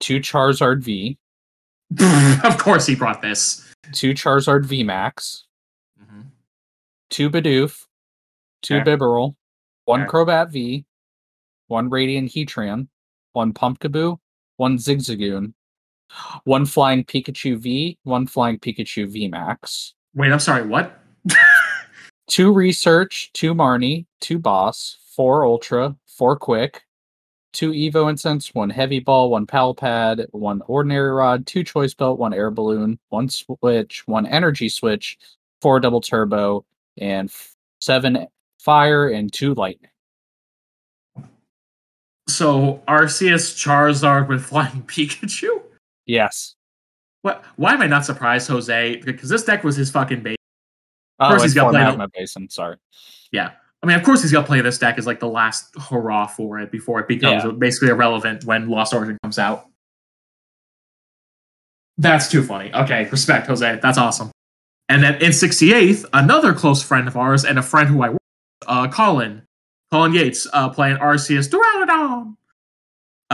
[0.00, 1.18] 2 Charizard V,
[2.44, 3.66] of course, he brought this.
[3.92, 5.46] 2 Charizard V Max,
[6.00, 6.26] Mhm.
[7.10, 7.86] two Bidoof,
[8.62, 8.84] two Okay.
[8.96, 9.34] Bibarel,
[9.84, 10.10] one Okay.
[10.10, 10.84] Crobat V,
[11.68, 12.88] one Radiant Heatran,
[13.32, 14.18] one Pumpkaboo,
[14.56, 15.54] one Zigzagoon,
[16.44, 20.64] one Flying Pikachu V, one Flying Pikachu V Max, Wait, I'm sorry.
[20.64, 21.00] What?
[22.28, 26.82] two Research, two Marnie, two Boss, four Ultra, four Quick,
[27.52, 32.18] two Evo Incense, one Heavy Ball, one Pal Pad, one Ordinary Rod, two Choice Belt,
[32.20, 35.18] one Air Balloon, one Switch, one Energy Switch,
[35.60, 36.64] four Double Turbo,
[36.98, 37.32] and
[37.80, 38.28] seven
[38.60, 39.90] Fire and two Lightning.
[42.28, 45.63] So Arceus Charizard with Flying Pikachu?
[46.06, 46.54] Yes.
[47.22, 47.44] What?
[47.56, 48.96] Why am I not surprised, Jose?
[48.96, 50.36] Because this deck was his fucking base.
[51.18, 52.48] Of course it's he's got format played- my basin.
[52.50, 52.76] Sorry.
[53.32, 53.52] Yeah.
[53.82, 56.26] I mean, of course, he's got to play this deck as like the last hurrah
[56.26, 57.50] for it before it becomes Yeah.
[57.50, 59.66] basically irrelevant when Lost Origin comes out.
[61.98, 62.72] That's too funny.
[62.74, 63.78] Okay, respect, Jose.
[63.82, 64.30] That's awesome.
[64.88, 68.18] And then in 68th, another close friend of ours and a friend who I work
[68.60, 69.42] with, uh, Colin,
[69.92, 72.36] Colin Yates, uh, playing Arceus Duraludon.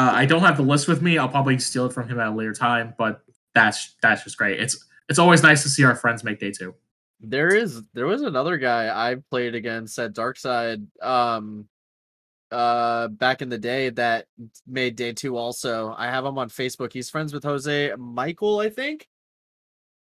[0.00, 1.18] Uh, I don't have the list with me.
[1.18, 3.20] I'll probably steal it from him at a later time, but
[3.54, 4.58] that's that's just great.
[4.58, 6.74] It's it's always nice to see our friends make day two.
[7.20, 11.68] There is there was another guy I played against at Darkside um
[12.50, 14.24] uh back in the day that
[14.66, 15.94] made day two also.
[15.98, 16.94] I have him on Facebook.
[16.94, 19.06] He's friends with Jose Michael, I think.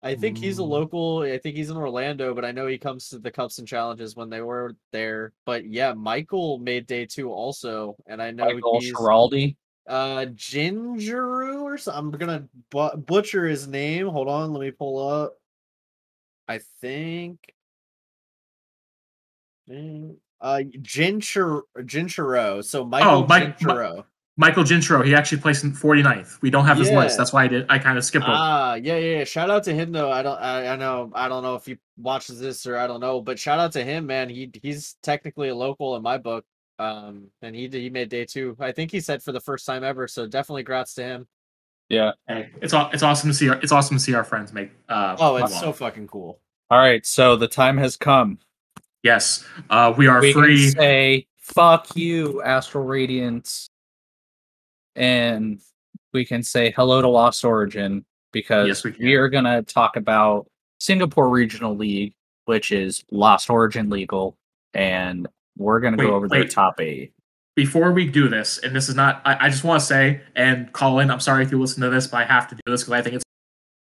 [0.03, 0.69] I think he's a Mm.
[0.69, 1.23] local.
[1.23, 4.15] I think he's in Orlando, but I know he comes to the Cups and Challenges
[4.15, 5.33] when they were there.
[5.47, 9.55] But yeah, Michael made day two also, and I know Michael he's Schiraldi.
[9.87, 12.13] Uh Gingeru or something.
[12.13, 14.07] I'm gonna bu- butcher his name.
[14.07, 15.33] Hold on, let me pull up.
[16.47, 17.39] I think.
[19.69, 22.63] Uh, Jinchur Jinchuro.
[22.63, 24.05] So Michael Mike- Mi- Jinchuro.
[24.37, 26.41] Michael Gintro, he actually placed in 49th.
[26.41, 26.99] We don't have his Yeah.
[26.99, 27.17] list.
[27.17, 27.65] That's why I did.
[27.67, 28.33] I kind of skipped over.
[28.33, 29.23] Ah, yeah, yeah, yeah.
[29.25, 30.09] Shout out to him though.
[30.09, 33.01] I don't, I, I know, I don't know if he watches this or I don't
[33.01, 34.29] know, but shout out to him, man.
[34.29, 36.45] He he's technically a local in my book.
[36.79, 38.55] Um, and he did- he made day two.
[38.59, 40.07] I think he said for the first time ever.
[40.07, 41.27] So definitely grats to him.
[41.89, 42.11] Yeah.
[42.27, 44.71] Hey, it's aw- it's awesome to see our it's awesome to see our friends make.
[44.87, 45.59] Uh, Oh, move it's on.
[45.61, 46.39] so fucking cool.
[46.71, 47.05] All right.
[47.05, 48.39] So the time has come.
[49.03, 49.45] yes.
[49.69, 50.63] Uh, we are we free.
[50.71, 53.69] can say fuck you, Astral Radiance,
[54.95, 55.59] and
[56.13, 60.47] we can say hello to Lost Origin because Yes, we we are gonna talk about
[60.79, 62.13] Singapore Regional League,
[62.45, 64.37] which is Lost Origin legal,
[64.73, 65.27] and
[65.59, 66.49] we're gonna Wait, go over their wait.
[66.51, 67.13] top eight.
[67.55, 70.71] Before we do this, and this is not, I, I just want to say, and
[70.71, 72.93] Colin, I'm sorry if you listen to this, but I have to do this because
[72.93, 73.25] I think it's.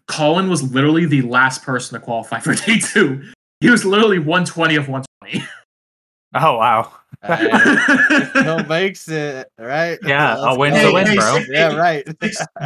[0.06, 3.22] Colin was literally the last person to qualify for day two.
[3.60, 5.46] He was literally 120 of 120.
[6.34, 6.92] Oh wow!
[7.22, 9.98] Uh, no makes it right.
[10.02, 10.90] Yeah, Let's a win's go.
[10.90, 11.38] a win, bro.
[11.48, 12.06] Yeah, right.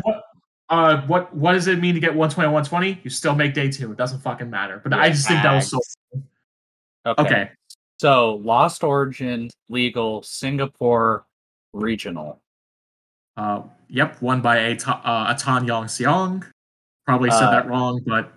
[0.02, 0.24] What,
[0.68, 3.00] uh, what what does it mean to get 120 on 120?
[3.04, 3.92] You still make day two.
[3.92, 4.80] It doesn't fucking matter.
[4.82, 5.78] But I just think that was so
[7.06, 7.22] Okay.
[7.22, 7.50] okay.
[8.02, 11.24] So Lost Origin legal Singapore
[11.72, 12.40] Regional.
[13.36, 16.44] Uh, yep, won by a Ta- uh, a Tan Yong Seong.
[17.06, 18.32] Probably said Uh, that wrong, but,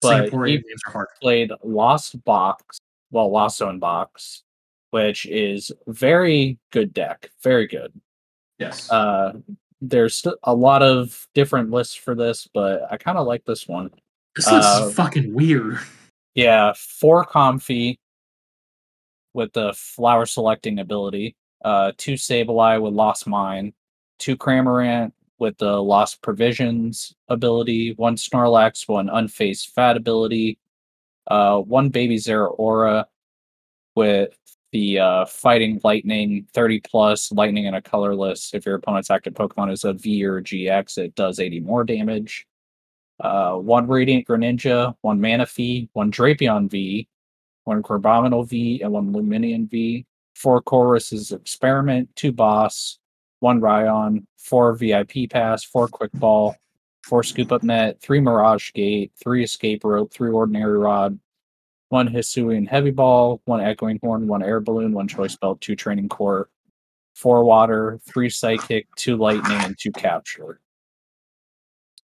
[0.00, 1.08] but Singaporean names are hard.
[1.20, 2.78] played Lost Box,
[3.10, 4.42] well, Lost Zone Box,
[4.90, 7.92] which is very good deck, very good.
[8.58, 8.90] Yes.
[8.90, 9.34] Uh,
[9.82, 13.90] there's a lot of different lists for this, but I kind of like this one.
[14.34, 15.78] this looks uh, fucking weird.
[16.36, 17.98] Yeah, four Comfey
[19.34, 23.72] with the flower selecting ability, uh, two Sableye with Lost Mine,
[24.18, 30.58] two Cramorant with the Lost Provisions ability, one Snorlax, one Unfazed Fat ability,
[31.28, 33.04] uh, one Baby Zeraora
[33.96, 34.36] with
[34.72, 38.54] the uh, Fighting Lightning 30 plus Lightning in a colorless.
[38.54, 42.46] If your opponent's active Pokemon is a V or GX, it does 80 more damage.
[43.20, 47.06] uh, one Radiant Greninja, one Manaphy, one Drapion V,
[47.64, 50.06] one Carbonal V, and one Lumineon V.
[50.34, 52.98] Four Colress's Experiment, two Boss,
[53.40, 56.56] one Ryon, four VIP Pass, four Quick Ball,
[57.04, 61.18] four Scoop Up Net, three Mirage Gate, three Escape Rope, three Ordinary Rod,
[61.90, 66.08] one Hisuian Heavy Ball, one Echoing Horn, one Air Balloon, one Choice Belt, two Training
[66.08, 66.48] Court,
[67.14, 70.60] four Water, three Psychic, two Lightning, and two Capture.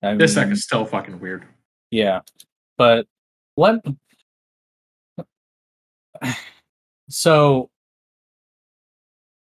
[0.03, 1.47] I This deck is still fucking weird.
[1.91, 2.21] yeah,
[2.77, 3.07] but
[3.57, 3.81] let
[7.09, 7.71] so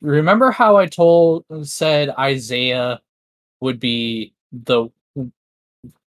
[0.00, 3.00] remember how I told said Isaiah
[3.60, 4.88] would be the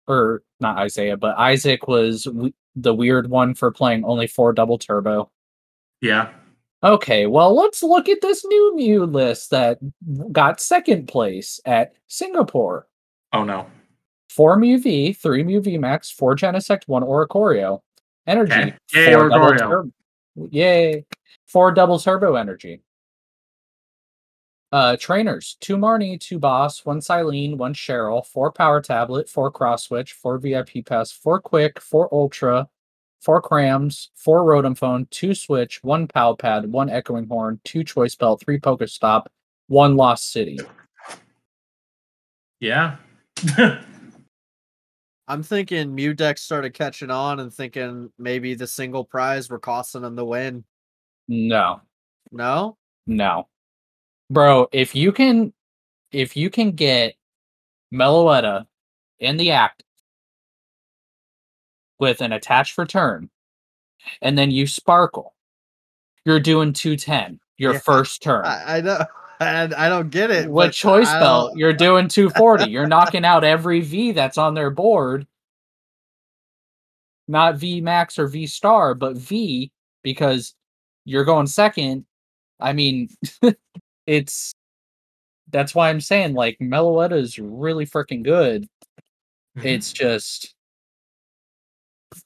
[0.08, 4.78] or not Isaiah, but Isaac was w- the weird one for playing only four double
[4.78, 5.30] turbo.
[6.00, 6.30] Yeah.
[6.84, 9.78] Okay, well, let's look at this new Mew list that
[10.32, 12.88] got second place at Singapore.
[13.32, 13.66] Oh no.
[14.30, 17.80] Four Mew V, three Mew V Max, four Genesect, one Oricorio.
[18.26, 18.52] Energy.
[18.52, 18.74] Okay.
[18.94, 19.58] Yay, Oricorio.
[19.58, 19.90] turbo-
[20.36, 21.04] Yay.
[21.46, 22.80] Four double turbo energy.
[24.70, 29.84] Uh trainers, two Marnie, two Boss, one Cyllene, one Cheryl, four Power Tablet, four Cross
[29.84, 32.68] Switch, four VIP Pass, four Quick, four Ultra,
[33.20, 38.14] four Crams, four Rotom Phone, two Switch, one Pal Pad, one Echoing Horn, two Choice
[38.14, 39.26] Belt, three PokeStop,
[39.66, 40.58] one Lost City.
[42.60, 42.96] Yeah.
[45.32, 50.02] I'm thinking Mew decks started catching on and thinking maybe the single prize were costing
[50.02, 50.62] them the win.
[51.26, 51.80] No.
[52.30, 52.76] No?
[53.06, 53.48] No.
[54.28, 55.54] Bro, if you can
[56.10, 57.14] if you can get
[57.94, 58.66] Meloetta
[59.20, 59.82] in the act
[61.98, 63.30] with an attached return
[64.20, 65.34] and then you sparkle,
[66.26, 68.44] you're doing 210 your Yeah, first turn.
[68.44, 69.02] I, I know.
[69.46, 70.48] And I don't get it.
[70.48, 72.70] With but choice I belt, don't- you're doing 240.
[72.70, 75.26] you're knocking out every V that's on their board.
[77.28, 79.70] Not V max or V star, but V
[80.02, 80.54] because
[81.04, 82.04] you're going second.
[82.60, 83.08] I mean,
[84.06, 84.52] it's
[85.50, 88.66] that's why I'm saying like Meloetta is really freaking good.
[89.58, 89.64] Mhm.
[89.64, 90.54] It's just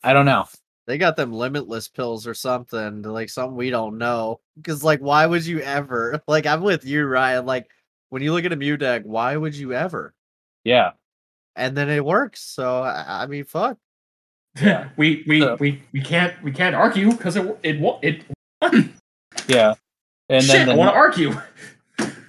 [0.02, 0.46] I don't know.
[0.86, 4.40] They got them limitless pills or something, like something we don't know.
[4.56, 6.20] Because like, why would you ever?
[6.28, 7.44] Like, I'm with you, Ryan.
[7.46, 7.68] Like,
[8.10, 10.14] when you look at a Mew deck, why would you ever?
[10.64, 10.92] Yeah.
[11.56, 12.40] And then it works.
[12.42, 13.78] So I, I mean, fuck.
[14.62, 14.88] Yeah.
[14.96, 18.24] we we, So- we we can't we can't argue because it it won- it
[19.48, 19.74] Yeah.
[20.28, 20.52] And shit.
[20.66, 21.34] then I want to argue.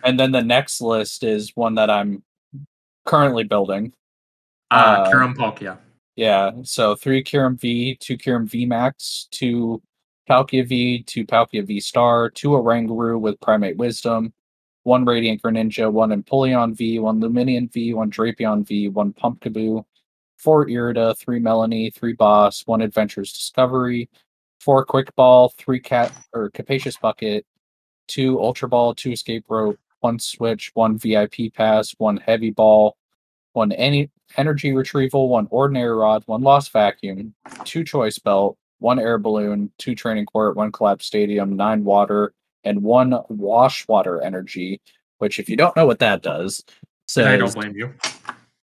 [0.04, 2.24] and then the next list is one that I'm
[3.06, 3.94] currently building.
[4.72, 4.76] Uh,
[5.08, 5.78] Uh, Kyurem Palkia.
[6.18, 9.84] Yeah, so three Kyurem V, two Kyurem V Max, two
[10.28, 14.34] Palkia V, two Palkia V Star, two Oranguru with Primate Wisdom,
[14.82, 19.86] one Radiant Greninja, one Empoleon V, one Lumineon V, one Drapion V, one Pumpkaboo,
[20.38, 24.10] four Irida, three Melanie, three Boss, one Adventures Discovery,
[24.60, 27.46] four Quick Ball, three Cat or Capacious Bucket,
[28.08, 32.98] two Ultra Ball, two Escape Rope, one Switch, one VIP Pass, one Heavy Ball,
[33.58, 37.34] one any energy retrieval, one ordinary rod, one lost vacuum,
[37.66, 42.34] two choice belt, one air balloon, two training court, one collapse stadium, nine water,
[42.64, 44.80] and one wash water energy.
[45.18, 46.64] Which, if you don't know what that does,
[47.18, 47.94] And I don't says blame you.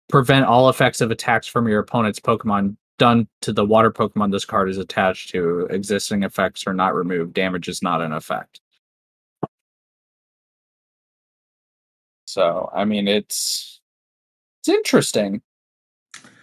[0.09, 4.45] prevent all effects of attacks from your opponent's Pokemon done to the water Pokemon this
[4.45, 5.67] card is attached to.
[5.71, 7.35] Existing effects are not removed.
[7.35, 8.61] Damage is not an effect.
[12.27, 13.76] So, I mean, it's
[14.67, 15.43] it's interesting.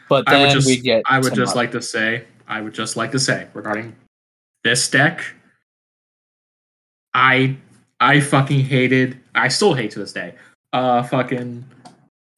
[0.09, 2.61] But I would then just we get I would just oth- like to say I
[2.61, 3.95] would just like to say regarding
[4.63, 5.23] this deck.
[7.13, 7.57] I
[7.99, 9.19] I fucking hated.
[9.35, 10.35] I still hate to this day.
[10.71, 11.63] Uh, fucking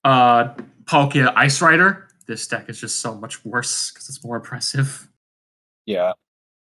[0.04, 0.54] uh,
[0.86, 2.08] Palkia Ice Rider.
[2.28, 5.08] This deck is just so much worse because it's more impressive.
[5.86, 6.14] yeah,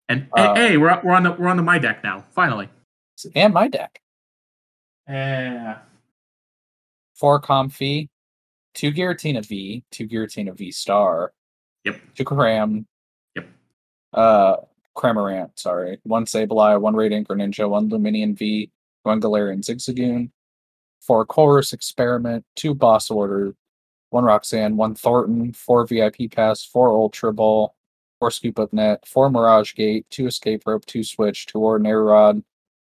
[0.08, 2.24] And Uh, hey, hey, we're we're on the we're on the my deck now.
[2.32, 2.68] Finally.
[3.34, 4.00] and my deck
[5.08, 5.78] Yeah.
[7.14, 8.10] four Comfy,
[8.76, 11.32] two Giratina V, two Giratina V Star,
[11.84, 12.00] Yep.
[12.14, 12.86] two Cram,
[13.34, 13.48] Yep.
[14.12, 14.56] uh,
[14.96, 18.70] Cramorant, sorry, one Sableye, one Radiant Greninja, one Lumineon V,
[19.02, 20.30] one Galarian Zigzagoon,
[21.00, 23.54] four Colress Experiment, two Boss Order,
[24.10, 27.74] one Roxanne, one Thornton, four VIP Pass, four Ultra Ball,
[28.20, 32.42] four Scoop Up Net, four Mirage Gate, two Escape Rope, two Switch, two Ordinary Rod,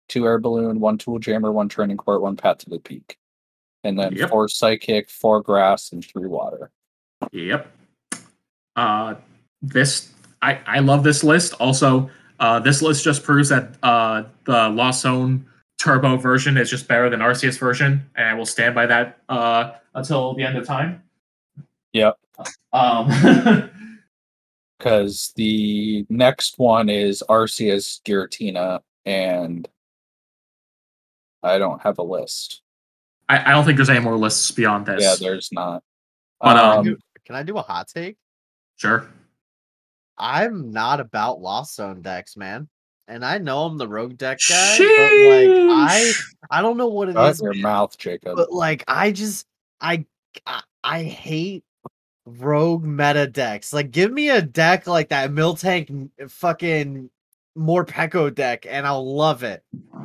[0.09, 3.18] two Air Balloon, one Tool Jammer, one Training Court, one Path to the Peak.
[3.85, 4.31] And then Yep.
[4.31, 6.70] four Psychic, four Grass, and three Water.
[7.33, 7.70] Yep.
[8.76, 9.14] Uh,
[9.62, 10.12] this
[10.43, 11.55] I I love this list.
[11.55, 12.11] Also,
[12.41, 15.47] uh, this list just proves that uh the Lost Zone
[15.79, 19.72] Turbo version is just better than Arceus version, and I will stand by that uh
[19.95, 21.03] until the end of time.
[21.93, 22.18] Yep.
[22.72, 23.09] Um,
[24.79, 29.68] because the next one is Arceus Giratina, and
[31.43, 32.62] I don't have a list.
[33.29, 35.03] I, I don't think there's any more lists beyond this.
[35.03, 35.83] Yeah, there's not.
[36.41, 38.16] But, um, um, Can I do a hot take?
[38.76, 39.09] sure.
[40.20, 42.68] I'm not about Lost Zone decks, man.
[43.07, 46.12] And I know I'm the rogue deck guy, but like I
[46.51, 48.37] I don't know what it shut is, your mouth, Jacob.
[48.37, 49.47] but like I just
[49.81, 50.05] I
[50.47, 51.64] I, I hate
[52.26, 53.72] rogue meta decks.
[53.72, 56.11] Like give me a deck like that Miltank m-
[57.59, 59.62] fucking Morpeko deck and I'll love it.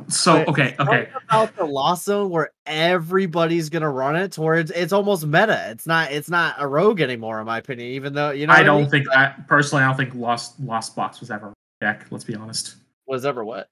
[0.08, 1.08] So But okay, okay.
[1.12, 5.68] Something about the Lost Zone where everybody's gonna run it towards it's almost meta.
[5.70, 8.62] It's not it's not a rogue anymore, in my opinion, even though you know I
[8.62, 8.90] don't mean?
[8.90, 12.34] think I personally I don't think Lost Lost Box was ever a deck, let's be
[12.34, 12.76] honest.
[13.06, 13.68] was ever what?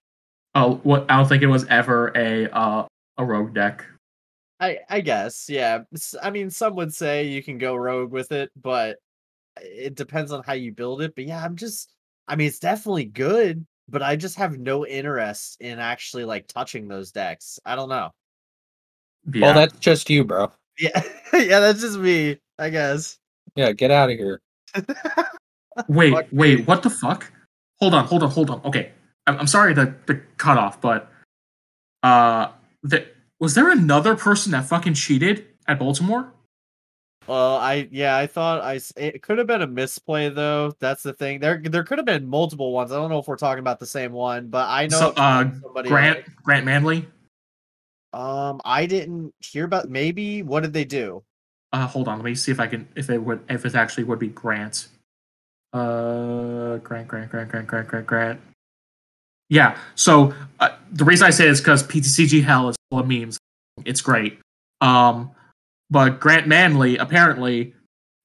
[0.54, 2.86] Oh what I don't think it was ever a uh
[3.18, 3.84] a rogue deck.
[4.60, 5.80] I I guess, yeah.
[6.22, 8.98] I mean, some would say you can go rogue with it, but
[9.60, 11.14] it depends on how you build it.
[11.14, 11.92] But yeah, I'm just,
[12.28, 16.88] I mean, it's definitely good, but I just have no interest in actually like touching
[16.88, 17.58] those decks.
[17.64, 18.10] I don't know.
[19.32, 19.42] Yeah.
[19.42, 20.50] Well, that's just you, bro.
[20.78, 21.02] Yeah,
[21.32, 23.18] yeah, that's just me, I guess.
[23.54, 24.40] Yeah, get out of here.
[25.88, 27.30] wait, fuck wait, what the fuck?
[27.80, 28.60] Hold on, hold on, hold on.
[28.64, 28.90] Okay.
[29.26, 31.10] I'm, I'm sorry to, to cut off, but
[32.02, 32.48] uh
[32.82, 33.06] the,
[33.38, 36.32] was there another person that fucking cheated at Baltimore?
[37.26, 40.74] Well, I yeah, I thought I it could have been a misplay though.
[40.80, 41.38] That's the thing.
[41.40, 42.90] There there could have been multiple ones.
[42.90, 45.50] I don't know if we're talking about the same one, but I know So, uh,
[45.62, 46.28] somebody Grant else.
[46.42, 47.06] Grant Manley?
[48.12, 49.88] Um, I didn't hear about.
[49.88, 51.22] Maybe what did they do?
[51.72, 54.04] Uh, hold on, let me see if I can if it would if it actually
[54.04, 54.88] would be Grant.
[55.72, 58.40] Uh, Grant, Grant, Grant, Grant, Grant, Grant, Grant.
[59.48, 59.78] Yeah.
[59.94, 63.38] So uh, the reason I say it is because PTCG Hell is full of memes.
[63.84, 64.38] It's great.
[64.80, 65.30] Um,
[65.93, 67.74] but Grant Manley apparently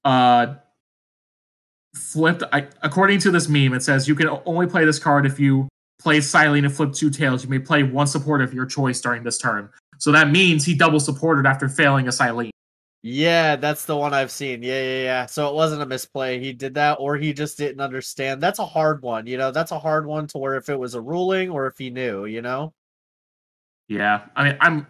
[0.06, 0.56] uh
[1.94, 2.44] flipped.
[2.54, 5.68] I, according to this meme, it says you can only play this card if you
[6.00, 7.44] play Cyllene and flip two tails.
[7.44, 9.70] You may play one support of your choice during this turn.
[9.98, 12.52] So that means he double supported after failing a Cyllene.
[13.04, 14.64] Yeah, that's the one I've seen.
[14.64, 15.26] Yeah, yeah, yeah.
[15.26, 16.40] So it wasn't a misplay.
[16.40, 18.42] He did that, or he just didn't understand.
[18.42, 19.28] That's a hard one.
[19.28, 21.78] You know, that's a hard one to where if it was a ruling or if
[21.78, 22.26] he knew.
[22.26, 22.74] You know.
[23.88, 24.88] Yeah, I mean, I'm.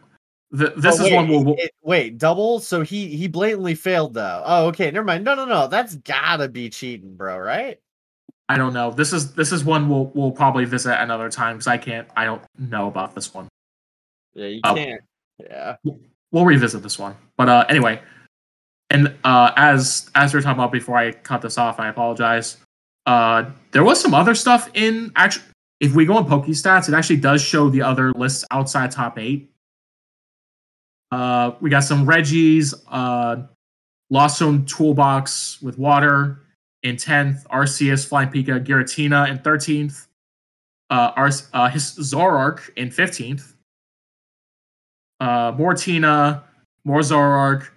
[0.55, 2.59] Th- this Oh, is wait, one we'll, it- wait, double.
[2.59, 4.43] So he he blatantly failed though.
[4.45, 4.89] Oh, okay.
[4.91, 5.23] Never mind.
[5.23, 5.67] No, no, no.
[5.67, 7.37] That's gotta be cheating, bro.
[7.37, 7.79] Right?
[8.49, 8.91] I don't know.
[8.91, 12.07] This is this is one we'll we'll probably visit another time because I can't.
[12.15, 13.49] I don't know about this one.
[14.35, 14.73] Yeah, you Oh.
[14.73, 15.01] can't.
[15.39, 15.75] Yeah.
[16.31, 17.15] We'll revisit this one.
[17.37, 18.01] But uh, anyway,
[18.89, 22.57] and uh, as as we were talking about before I cut this off, I apologize.
[23.05, 25.43] Uh, there was some other stuff in actually.
[25.79, 29.51] If we go on PokeStats, it actually does show the other lists outside top eight.
[31.11, 33.43] Uh, we got some Reggies, uh,
[34.09, 36.41] Lost Zone Toolbox with Water
[36.83, 40.07] in 10th, Arceus, Flying Pika, Giratina in 13th,
[40.89, 41.11] uh,
[41.53, 43.53] uh, his Zoroark in 15th,
[45.19, 46.43] uh, Mortina,
[46.83, 47.69] more Zoroark,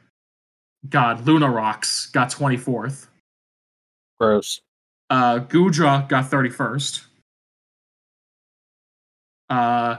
[0.89, 3.09] God, Luna Rocks got 24th,
[4.19, 4.61] Gross.
[5.11, 7.07] uh, Goodra got 31st,
[9.49, 9.97] uh,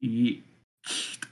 [0.00, 0.42] ye-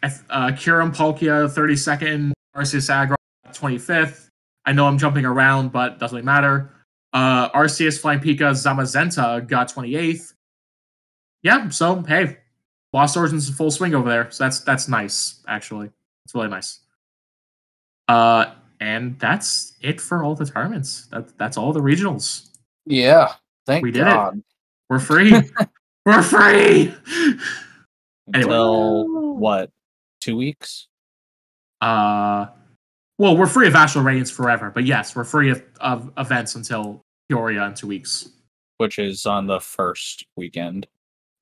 [0.03, 3.15] uh, Kyurem Palkia 32nd, Arceus Aggro
[3.53, 4.29] 25th.
[4.65, 6.73] I know I'm jumping around, but doesn't really matter.
[7.13, 10.35] Uh, Arceus Flying Pika Zamazenta got 28th.
[11.43, 12.39] Yeah, so hey,
[12.93, 14.31] Lost Origins in full swing over there.
[14.31, 15.91] So that's that's nice, actually.
[16.25, 16.81] It's really nice.
[18.09, 21.07] Uh, and that's it for all the tournaments.
[21.07, 22.51] That, that's all the regionals.
[22.85, 23.35] Yeah.
[23.67, 24.45] Thank We did it.
[24.89, 25.33] We're free.
[26.07, 26.95] We're free.
[28.35, 28.53] Anyway.
[28.53, 29.71] Until what?
[30.21, 30.89] Two weeks?
[31.81, 32.47] Uh,
[33.19, 37.03] well, we're free of Astral Radiance forever, but yes, we're free of, of events until
[37.29, 38.29] Peoria in two weeks.
[38.79, 40.87] Which is on the first weekend.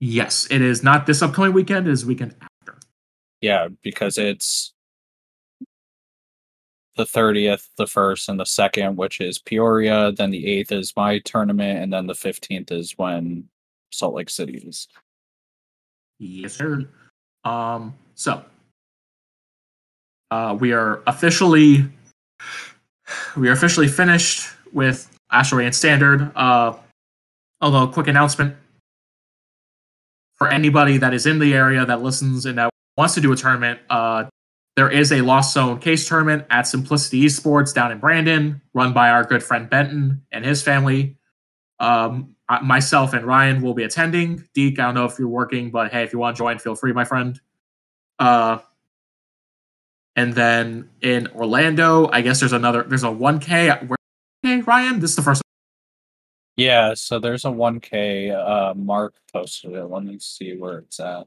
[0.00, 1.88] Yes, it is not this upcoming weekend.
[1.88, 2.78] It is weekend after.
[3.40, 4.72] Yeah, because it's
[6.96, 10.12] the 30th, the first, and the second, which is Peoria.
[10.12, 11.80] Then the 8th is my tournament.
[11.80, 13.48] And then the 15th is when
[13.90, 14.86] Salt Lake City is.
[16.18, 16.88] Yes, sir.
[17.44, 18.44] Um, so
[20.30, 21.84] uh, we are officially
[23.36, 25.10] we are officially finished with
[25.52, 26.32] Radiance Standard.
[26.34, 26.74] Uh,
[27.60, 28.56] although, quick announcement
[30.36, 33.36] for anybody that is in the area that listens and that wants to do a
[33.36, 33.80] tournament.
[33.90, 34.24] Uh,
[34.76, 39.10] there is a Lost Zone case tournament at Simplicity Esports down in Brandon, run by
[39.10, 41.16] our good friend Benton and his family.
[41.78, 44.46] Um, Myself and Ryan will be attending.
[44.54, 46.74] Deke, I don't know if you're working, but hey, if you want to join, feel
[46.74, 47.40] free, my friend.
[48.18, 48.58] Uh,
[50.16, 52.82] and then in Orlando, I guess there's another.
[52.82, 53.88] There's a 1K.
[53.88, 55.42] Where, Ryan, this is the first.
[56.56, 58.32] Yeah, so there's a 1K.
[58.32, 59.84] Uh, Mark posted it.
[59.84, 61.26] Let me see where it's at.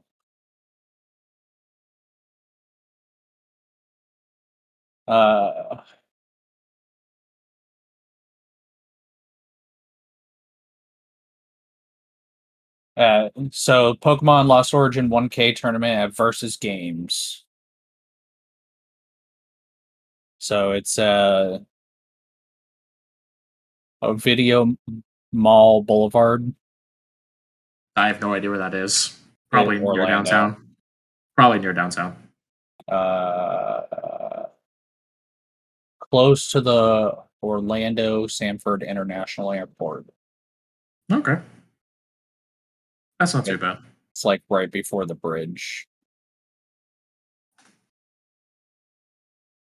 [5.06, 5.80] Uh,
[12.98, 17.44] uh, so Pokemon Lost Origin 1K tournament at Versus Games.
[20.38, 21.60] So it's uh,
[24.02, 24.76] a video
[25.32, 26.52] mall boulevard.
[27.96, 29.18] I have no idea where that is.
[29.50, 30.74] Probably near downtown.
[31.36, 32.16] Probably near downtown.
[32.88, 33.80] uh,
[36.10, 40.06] close to the Orlando Sanford International Airport.
[41.12, 41.38] Okay.
[43.18, 43.78] That's not too bad.
[44.12, 45.86] It's like right before the bridge.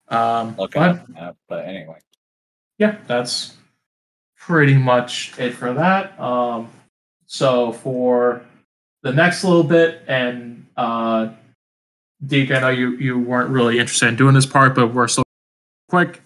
[0.08, 2.00] Um, Look but- at the map, but anyway.
[2.78, 3.56] yeah, that's
[4.38, 6.20] pretty much it for that.
[6.20, 6.70] Um,
[7.26, 8.44] so for
[9.02, 11.30] the next little bit, and uh,
[12.26, 15.24] Deke, I know you you weren't really interested in doing this part, but we're still
[15.90, 16.22] quick.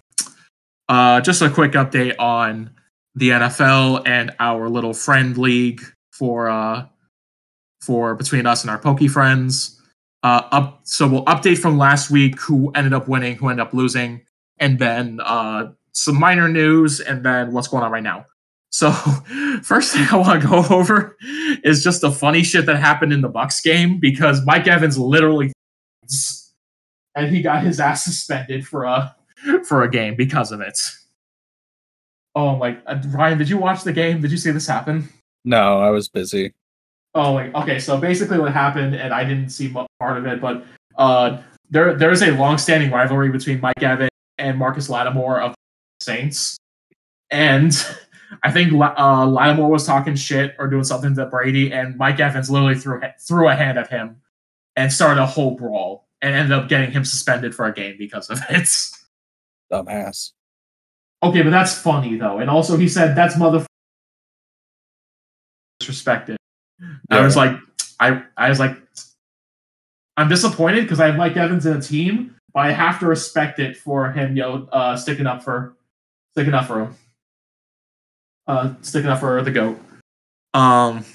[0.90, 2.72] Uh, just a quick update on
[3.16, 6.86] the NFL and our little friend league for uh,
[7.88, 9.82] for between us and our Pokey friends.
[10.22, 13.74] Uh, up, so we'll update from last week who ended up winning, who ended up
[13.74, 14.22] losing,
[14.58, 18.26] and then uh, some minor news, and then what's going on right now.
[18.72, 18.92] So,
[19.64, 21.16] first thing I want to go over
[21.64, 25.54] is just the funny shit that happened in the Bucks game because Mike Evans literally,
[27.16, 29.16] and he got his ass suspended for a
[29.66, 30.78] for a game because of it.
[32.36, 34.20] Oh my, uh, Ryan, did you watch the game?
[34.20, 35.08] Did you see this happen?
[35.46, 36.54] No, I was busy.
[37.18, 37.52] Oh, wait.
[37.56, 40.64] Okay, so basically what happened, and I didn't see part of it, but
[40.98, 45.52] uh, there there is a long-standing rivalry between Mike Evans and Marcus Lattimore of
[46.00, 46.58] the Saints,
[47.32, 47.74] and
[48.44, 52.52] I think uh, Lattimore was talking shit or doing something to Brady, and Mike Evans
[52.52, 54.22] literally threw a- threw a hand at him
[54.76, 58.30] and started a whole brawl, and ended up getting him suspended for a game because
[58.30, 58.70] of it.
[59.74, 60.34] Dumbass.
[61.24, 63.66] Okay, but that's funny though, and also he said that's mother
[65.82, 66.37] disrespected.
[67.10, 67.58] I was like,
[68.00, 68.78] I I was like,
[70.16, 73.60] I'm disappointed because I have Mike Evans in a team, but I have to respect
[73.60, 75.76] it for him, yo, uh, sticking up for
[76.34, 76.96] sticking up for him,
[78.48, 79.80] uh, sticking up for the goat.
[80.54, 81.06] Um,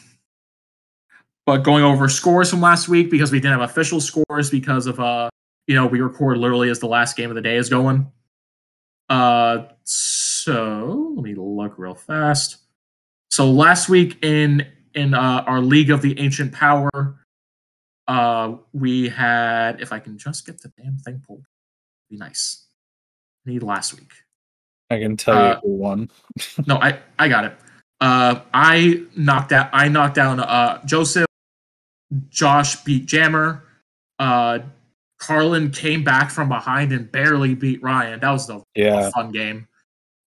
[1.46, 5.00] but going over scores from last week because we didn't have official scores because of
[5.00, 5.30] uh,
[5.66, 8.10] you know, we record literally as the last game of the day is going.
[9.08, 12.58] Uh, so let me look real fast.
[13.30, 16.90] So last week in in uh, our League of the Ancient Power,
[18.08, 21.44] uh, we had if I can just get the damn thing pulled,
[22.10, 22.66] be nice.
[23.46, 24.12] I need last week.
[24.90, 26.10] I can tell Uh, you one.
[26.66, 27.54] No, I I got it.
[28.00, 29.70] Uh, I knocked out.
[29.72, 31.26] I knocked down uh Joseph.
[32.28, 33.64] Josh beat Jammer.
[34.18, 34.58] Uh,
[35.18, 38.20] Carlin came back from behind and barely beat Ryan.
[38.20, 39.08] That was the Yeah.
[39.10, 39.66] fun game.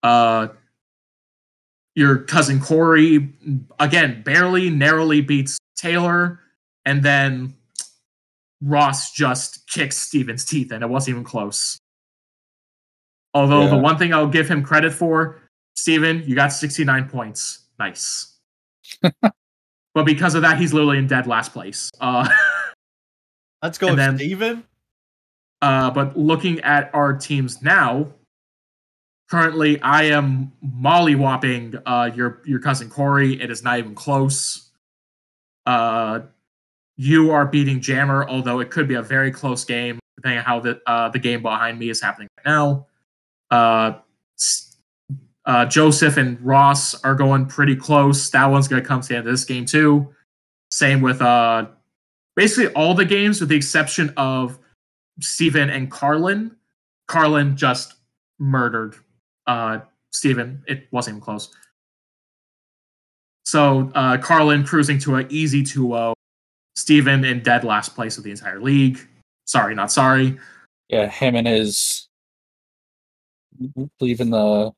[0.02, 0.48] Uh,
[1.94, 3.32] your cousin Corey
[3.78, 6.40] again barely narrowly beats Taylor,
[6.84, 7.54] and then
[8.60, 11.78] Ross just kicks Steven's teeth, and it wasn't even close.
[13.34, 15.40] Although the one thing I'll give him credit for,
[15.74, 17.66] Steven, you got 69 points.
[17.80, 18.36] Nice.
[19.02, 21.90] but because of that, he's literally in dead last place.
[22.00, 22.28] Uh,
[23.62, 24.64] Let's go, And then- Steven.
[25.62, 28.12] Uh, but looking at our teams now,
[29.30, 33.40] currently I am mollywhopping uh, your your cousin Corey.
[33.40, 34.70] It is not even close.
[35.66, 36.20] Uh,
[36.96, 40.60] you are beating Jammer, although it could be a very close game, depending on how
[40.60, 42.86] the uh, the game behind me is happening right now.
[43.50, 43.98] Uh,
[45.46, 48.30] uh, Joseph and Ross are going pretty close.
[48.30, 50.14] That one's going to come to the end of this game too.
[50.70, 51.66] Same with uh,
[52.34, 54.58] basically all the games, with the exception of
[55.20, 56.56] Steven and Carlin.
[57.06, 57.94] Carlin just
[58.38, 58.96] murdered
[59.46, 59.80] uh,
[60.12, 60.62] Steven.
[60.66, 61.54] It wasn't even close.
[63.44, 66.14] So uh, Carlin cruising to an easy 2-0.
[66.76, 68.98] Steven in dead last place of the entire league.
[69.46, 70.38] Sorry, not sorry.
[70.88, 72.08] Yeah, him and his
[74.00, 74.72] leaving the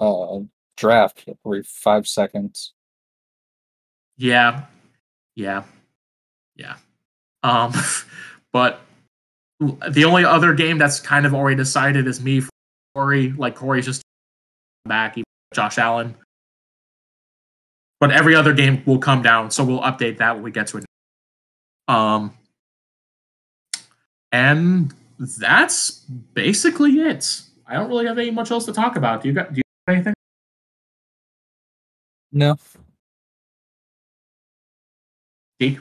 [0.00, 0.38] uh
[0.76, 2.72] draft every five seconds.
[4.16, 4.64] Yeah.
[5.34, 5.64] Yeah.
[6.56, 6.76] Yeah.
[7.42, 7.72] Um
[8.52, 8.80] but
[9.60, 12.50] the only other game that's kind of already decided is me for
[12.96, 13.32] Corey.
[13.32, 14.02] Like Corey's just
[14.86, 15.24] back, even
[15.54, 16.14] Josh Allen.
[18.00, 20.78] But every other game will come down, so we'll update that when we get to
[20.78, 20.84] it.
[21.88, 22.32] Um
[24.32, 25.90] and that's
[26.34, 27.42] basically it.
[27.66, 29.22] I don't really have any much else to talk about.
[29.22, 30.14] Do you got do you have anything?
[32.32, 32.56] No,
[35.60, 35.78] Geek?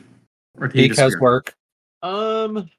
[0.57, 1.53] Or do Geek has work.
[2.01, 2.70] Um,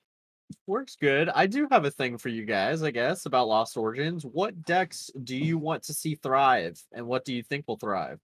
[0.67, 1.29] works good.
[1.29, 4.25] I do have a thing for you guys, I guess, about Lost Origins.
[4.25, 8.21] What decks do you want to see thrive, and what do you think will thrive?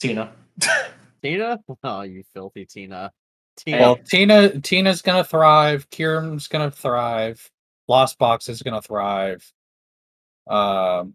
[0.00, 0.32] Tina.
[1.22, 1.58] Tina?
[1.82, 3.12] Oh, you filthy Tina.
[3.56, 3.78] Tina.
[3.78, 5.88] Well, Tina Tina's gonna thrive.
[5.90, 7.50] Kieran's gonna thrive.
[7.88, 9.50] Lost Box is gonna thrive.
[10.46, 11.14] Um,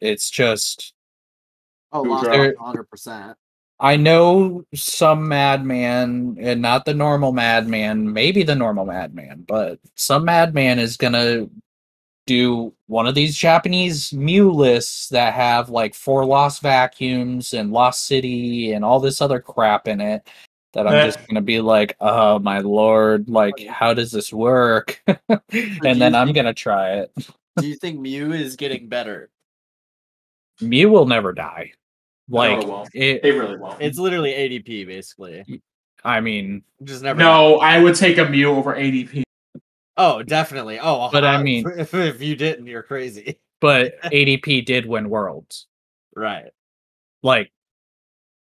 [0.00, 0.92] it's just
[1.92, 2.28] oh, Lost
[2.58, 3.36] hundred percent.
[3.82, 10.26] I know some madman, and not the normal madman, maybe the normal madman, but some
[10.26, 11.48] madman is gonna
[12.26, 18.04] do one of these Japanese Mew lists that have like four lost vacuums and lost
[18.06, 20.28] city and all this other crap in it.
[20.74, 21.06] That I'm Eh.
[21.06, 25.02] just gonna be like, oh my lord, like how does this work?
[25.28, 27.12] and then I'm gonna try it.
[27.56, 29.30] Do you think Mew is getting better?
[30.60, 31.72] Mew will never die.
[32.30, 32.88] No, Like it won't.
[32.94, 33.80] it, They really won't.
[33.82, 35.62] It's literally ADP basically.
[36.04, 37.18] I mean, Just never.
[37.18, 39.22] no, I would take a Mew over ADP.
[39.96, 40.78] Oh, definitely.
[40.80, 43.38] Oh, But I uh, mean- if, if you didn't, you're crazy.
[43.60, 45.66] but ADP did win worlds.
[46.16, 46.50] Right.
[47.22, 47.52] like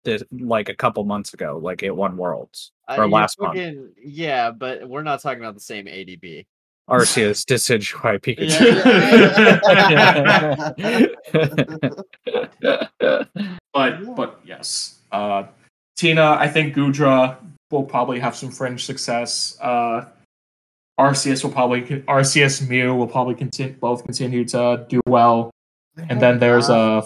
[0.05, 3.59] this like a couple months ago like it won worlds Uh, Or you're last month.
[4.01, 6.45] Yeah, but we're not talking about the same ADP.
[6.89, 8.59] Arceus decidueye pikachu
[13.73, 14.99] But but yes.
[15.11, 15.43] Uh
[15.95, 17.37] Tina, I think Goodra
[17.71, 19.57] will probably have some fringe success.
[19.61, 20.05] Uh
[20.99, 25.51] Arceus will probably Arceus Mew will probably continue both continue to do well.
[26.09, 27.03] And then there's a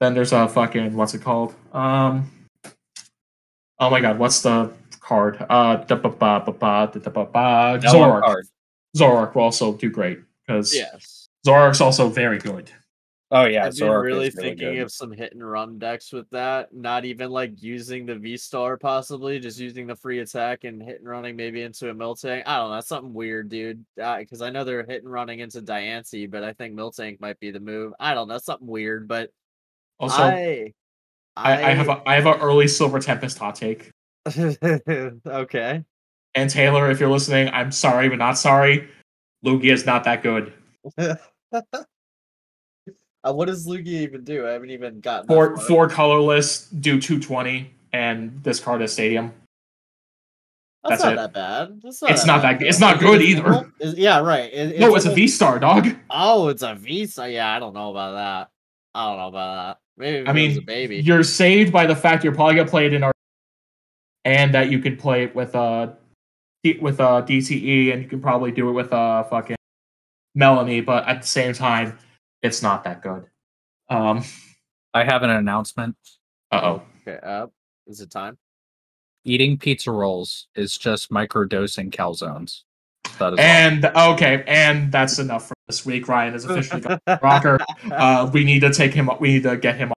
[0.00, 1.54] then there's a fucking what's it called?
[1.72, 2.30] Um
[3.80, 5.44] Oh my god, what's the card?
[5.50, 8.44] Uh da ba ba ba ba da da ba ba That
[8.94, 9.14] one Zoroark.
[9.14, 9.28] card.
[9.30, 11.28] Zoroark will also do great because Yes.
[11.46, 12.70] Zoroark's also very good.
[13.30, 14.82] oh yeah I've been really really thinking good.
[14.82, 16.72] of some hit and run decks with that.
[16.74, 21.00] Not even like using the V Star, possibly just using the free attack and hit
[21.00, 22.42] and running maybe into a Miltank.
[22.46, 22.74] I don't know.
[22.76, 23.84] That's something weird, dude.
[23.96, 27.50] Because I know they're hit and running into Diancie, but I think Miltank might be
[27.50, 27.92] the move.
[27.98, 28.34] I don't know.
[28.34, 29.30] That's something weird, but
[29.98, 30.72] Also, I,
[31.36, 33.90] I, I, have a I have an early Silver Tempest hot take.
[35.26, 35.82] okay.
[36.34, 38.88] And Taylor, if you're listening, I'm sorry, but not sorry.
[39.44, 40.52] Lugia is not that good.
[43.26, 44.46] Uh, what does Lugia even do?
[44.46, 49.32] I haven't even gotten Four four colorless, do 220, and discard a stadium.
[50.86, 51.16] That's, that's not it.
[51.16, 51.80] that bad.
[51.82, 52.54] That's not It's that not bad.
[52.56, 52.68] that good.
[52.68, 53.72] It's not good either.
[53.80, 54.52] Is- yeah, right.
[54.52, 55.88] It- no, it's a V star, dog.
[56.10, 57.30] Oh, it's a Visa.
[57.30, 58.50] Yeah, I don't know about that.
[58.94, 59.78] I don't know about that.
[59.96, 60.96] Maybe I mean, a baby.
[60.98, 63.12] You're saved by the fact you're probably gonna play it in our
[64.26, 65.92] and that you could play it with uh D-
[66.80, 69.56] with uh DTE and you can probably do it with uh fucking
[70.34, 71.98] Melanie, but at the same time,
[72.42, 73.26] it's not that good.
[73.90, 74.22] Um
[74.94, 75.96] i have an announcement
[76.52, 76.82] uh oh.
[77.06, 77.46] Okay, uh,
[77.86, 78.38] is it time?
[79.24, 82.62] eating pizza rolls is just microdosing calzones
[83.18, 83.38] that is all.
[83.38, 86.08] And okay, and that's enough for this week.
[86.08, 87.58] Ryan is officially got a rocker.
[87.90, 89.08] Uh, we need to take him.
[89.20, 89.92] We need to get him.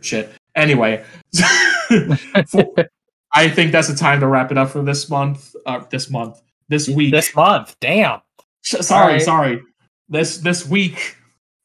[0.00, 0.32] Shit.
[0.54, 1.04] Anyway,
[2.46, 2.88] for-
[3.32, 5.54] I think that's the time to wrap it up for this month.
[5.66, 6.40] Uh, this month.
[6.68, 7.12] This week.
[7.12, 8.20] this month damn
[8.62, 9.22] sorry, Alright.
[9.22, 9.62] sorry.
[10.08, 11.16] This this week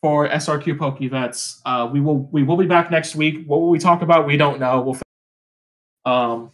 [0.02, 1.62] for SRQ Poke Vets.
[1.66, 3.46] Uh, we will we will be back next week.
[3.46, 4.26] What will we talk about?
[4.28, 4.82] We don't know.
[4.82, 4.94] We'll.
[4.96, 5.02] fi-
[6.06, 6.52] Um.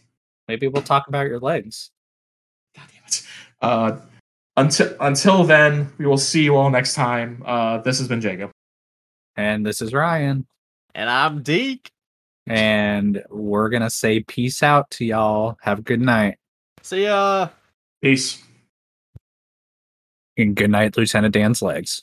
[0.48, 1.90] maybe we'll talk about your legs
[2.74, 3.22] God damn it.
[3.60, 3.96] Uh,
[4.56, 7.42] until until then, we will see you all next time.
[7.46, 8.50] Uh, this has been Jacob.
[9.36, 10.46] and this is ryan
[10.94, 11.90] and I'm Deke.
[12.46, 16.38] And we're gonna say peace out to y'all have a good night
[16.82, 17.48] See ya.
[18.02, 18.42] Peace.
[20.36, 22.02] and good night lieutenant dan's legs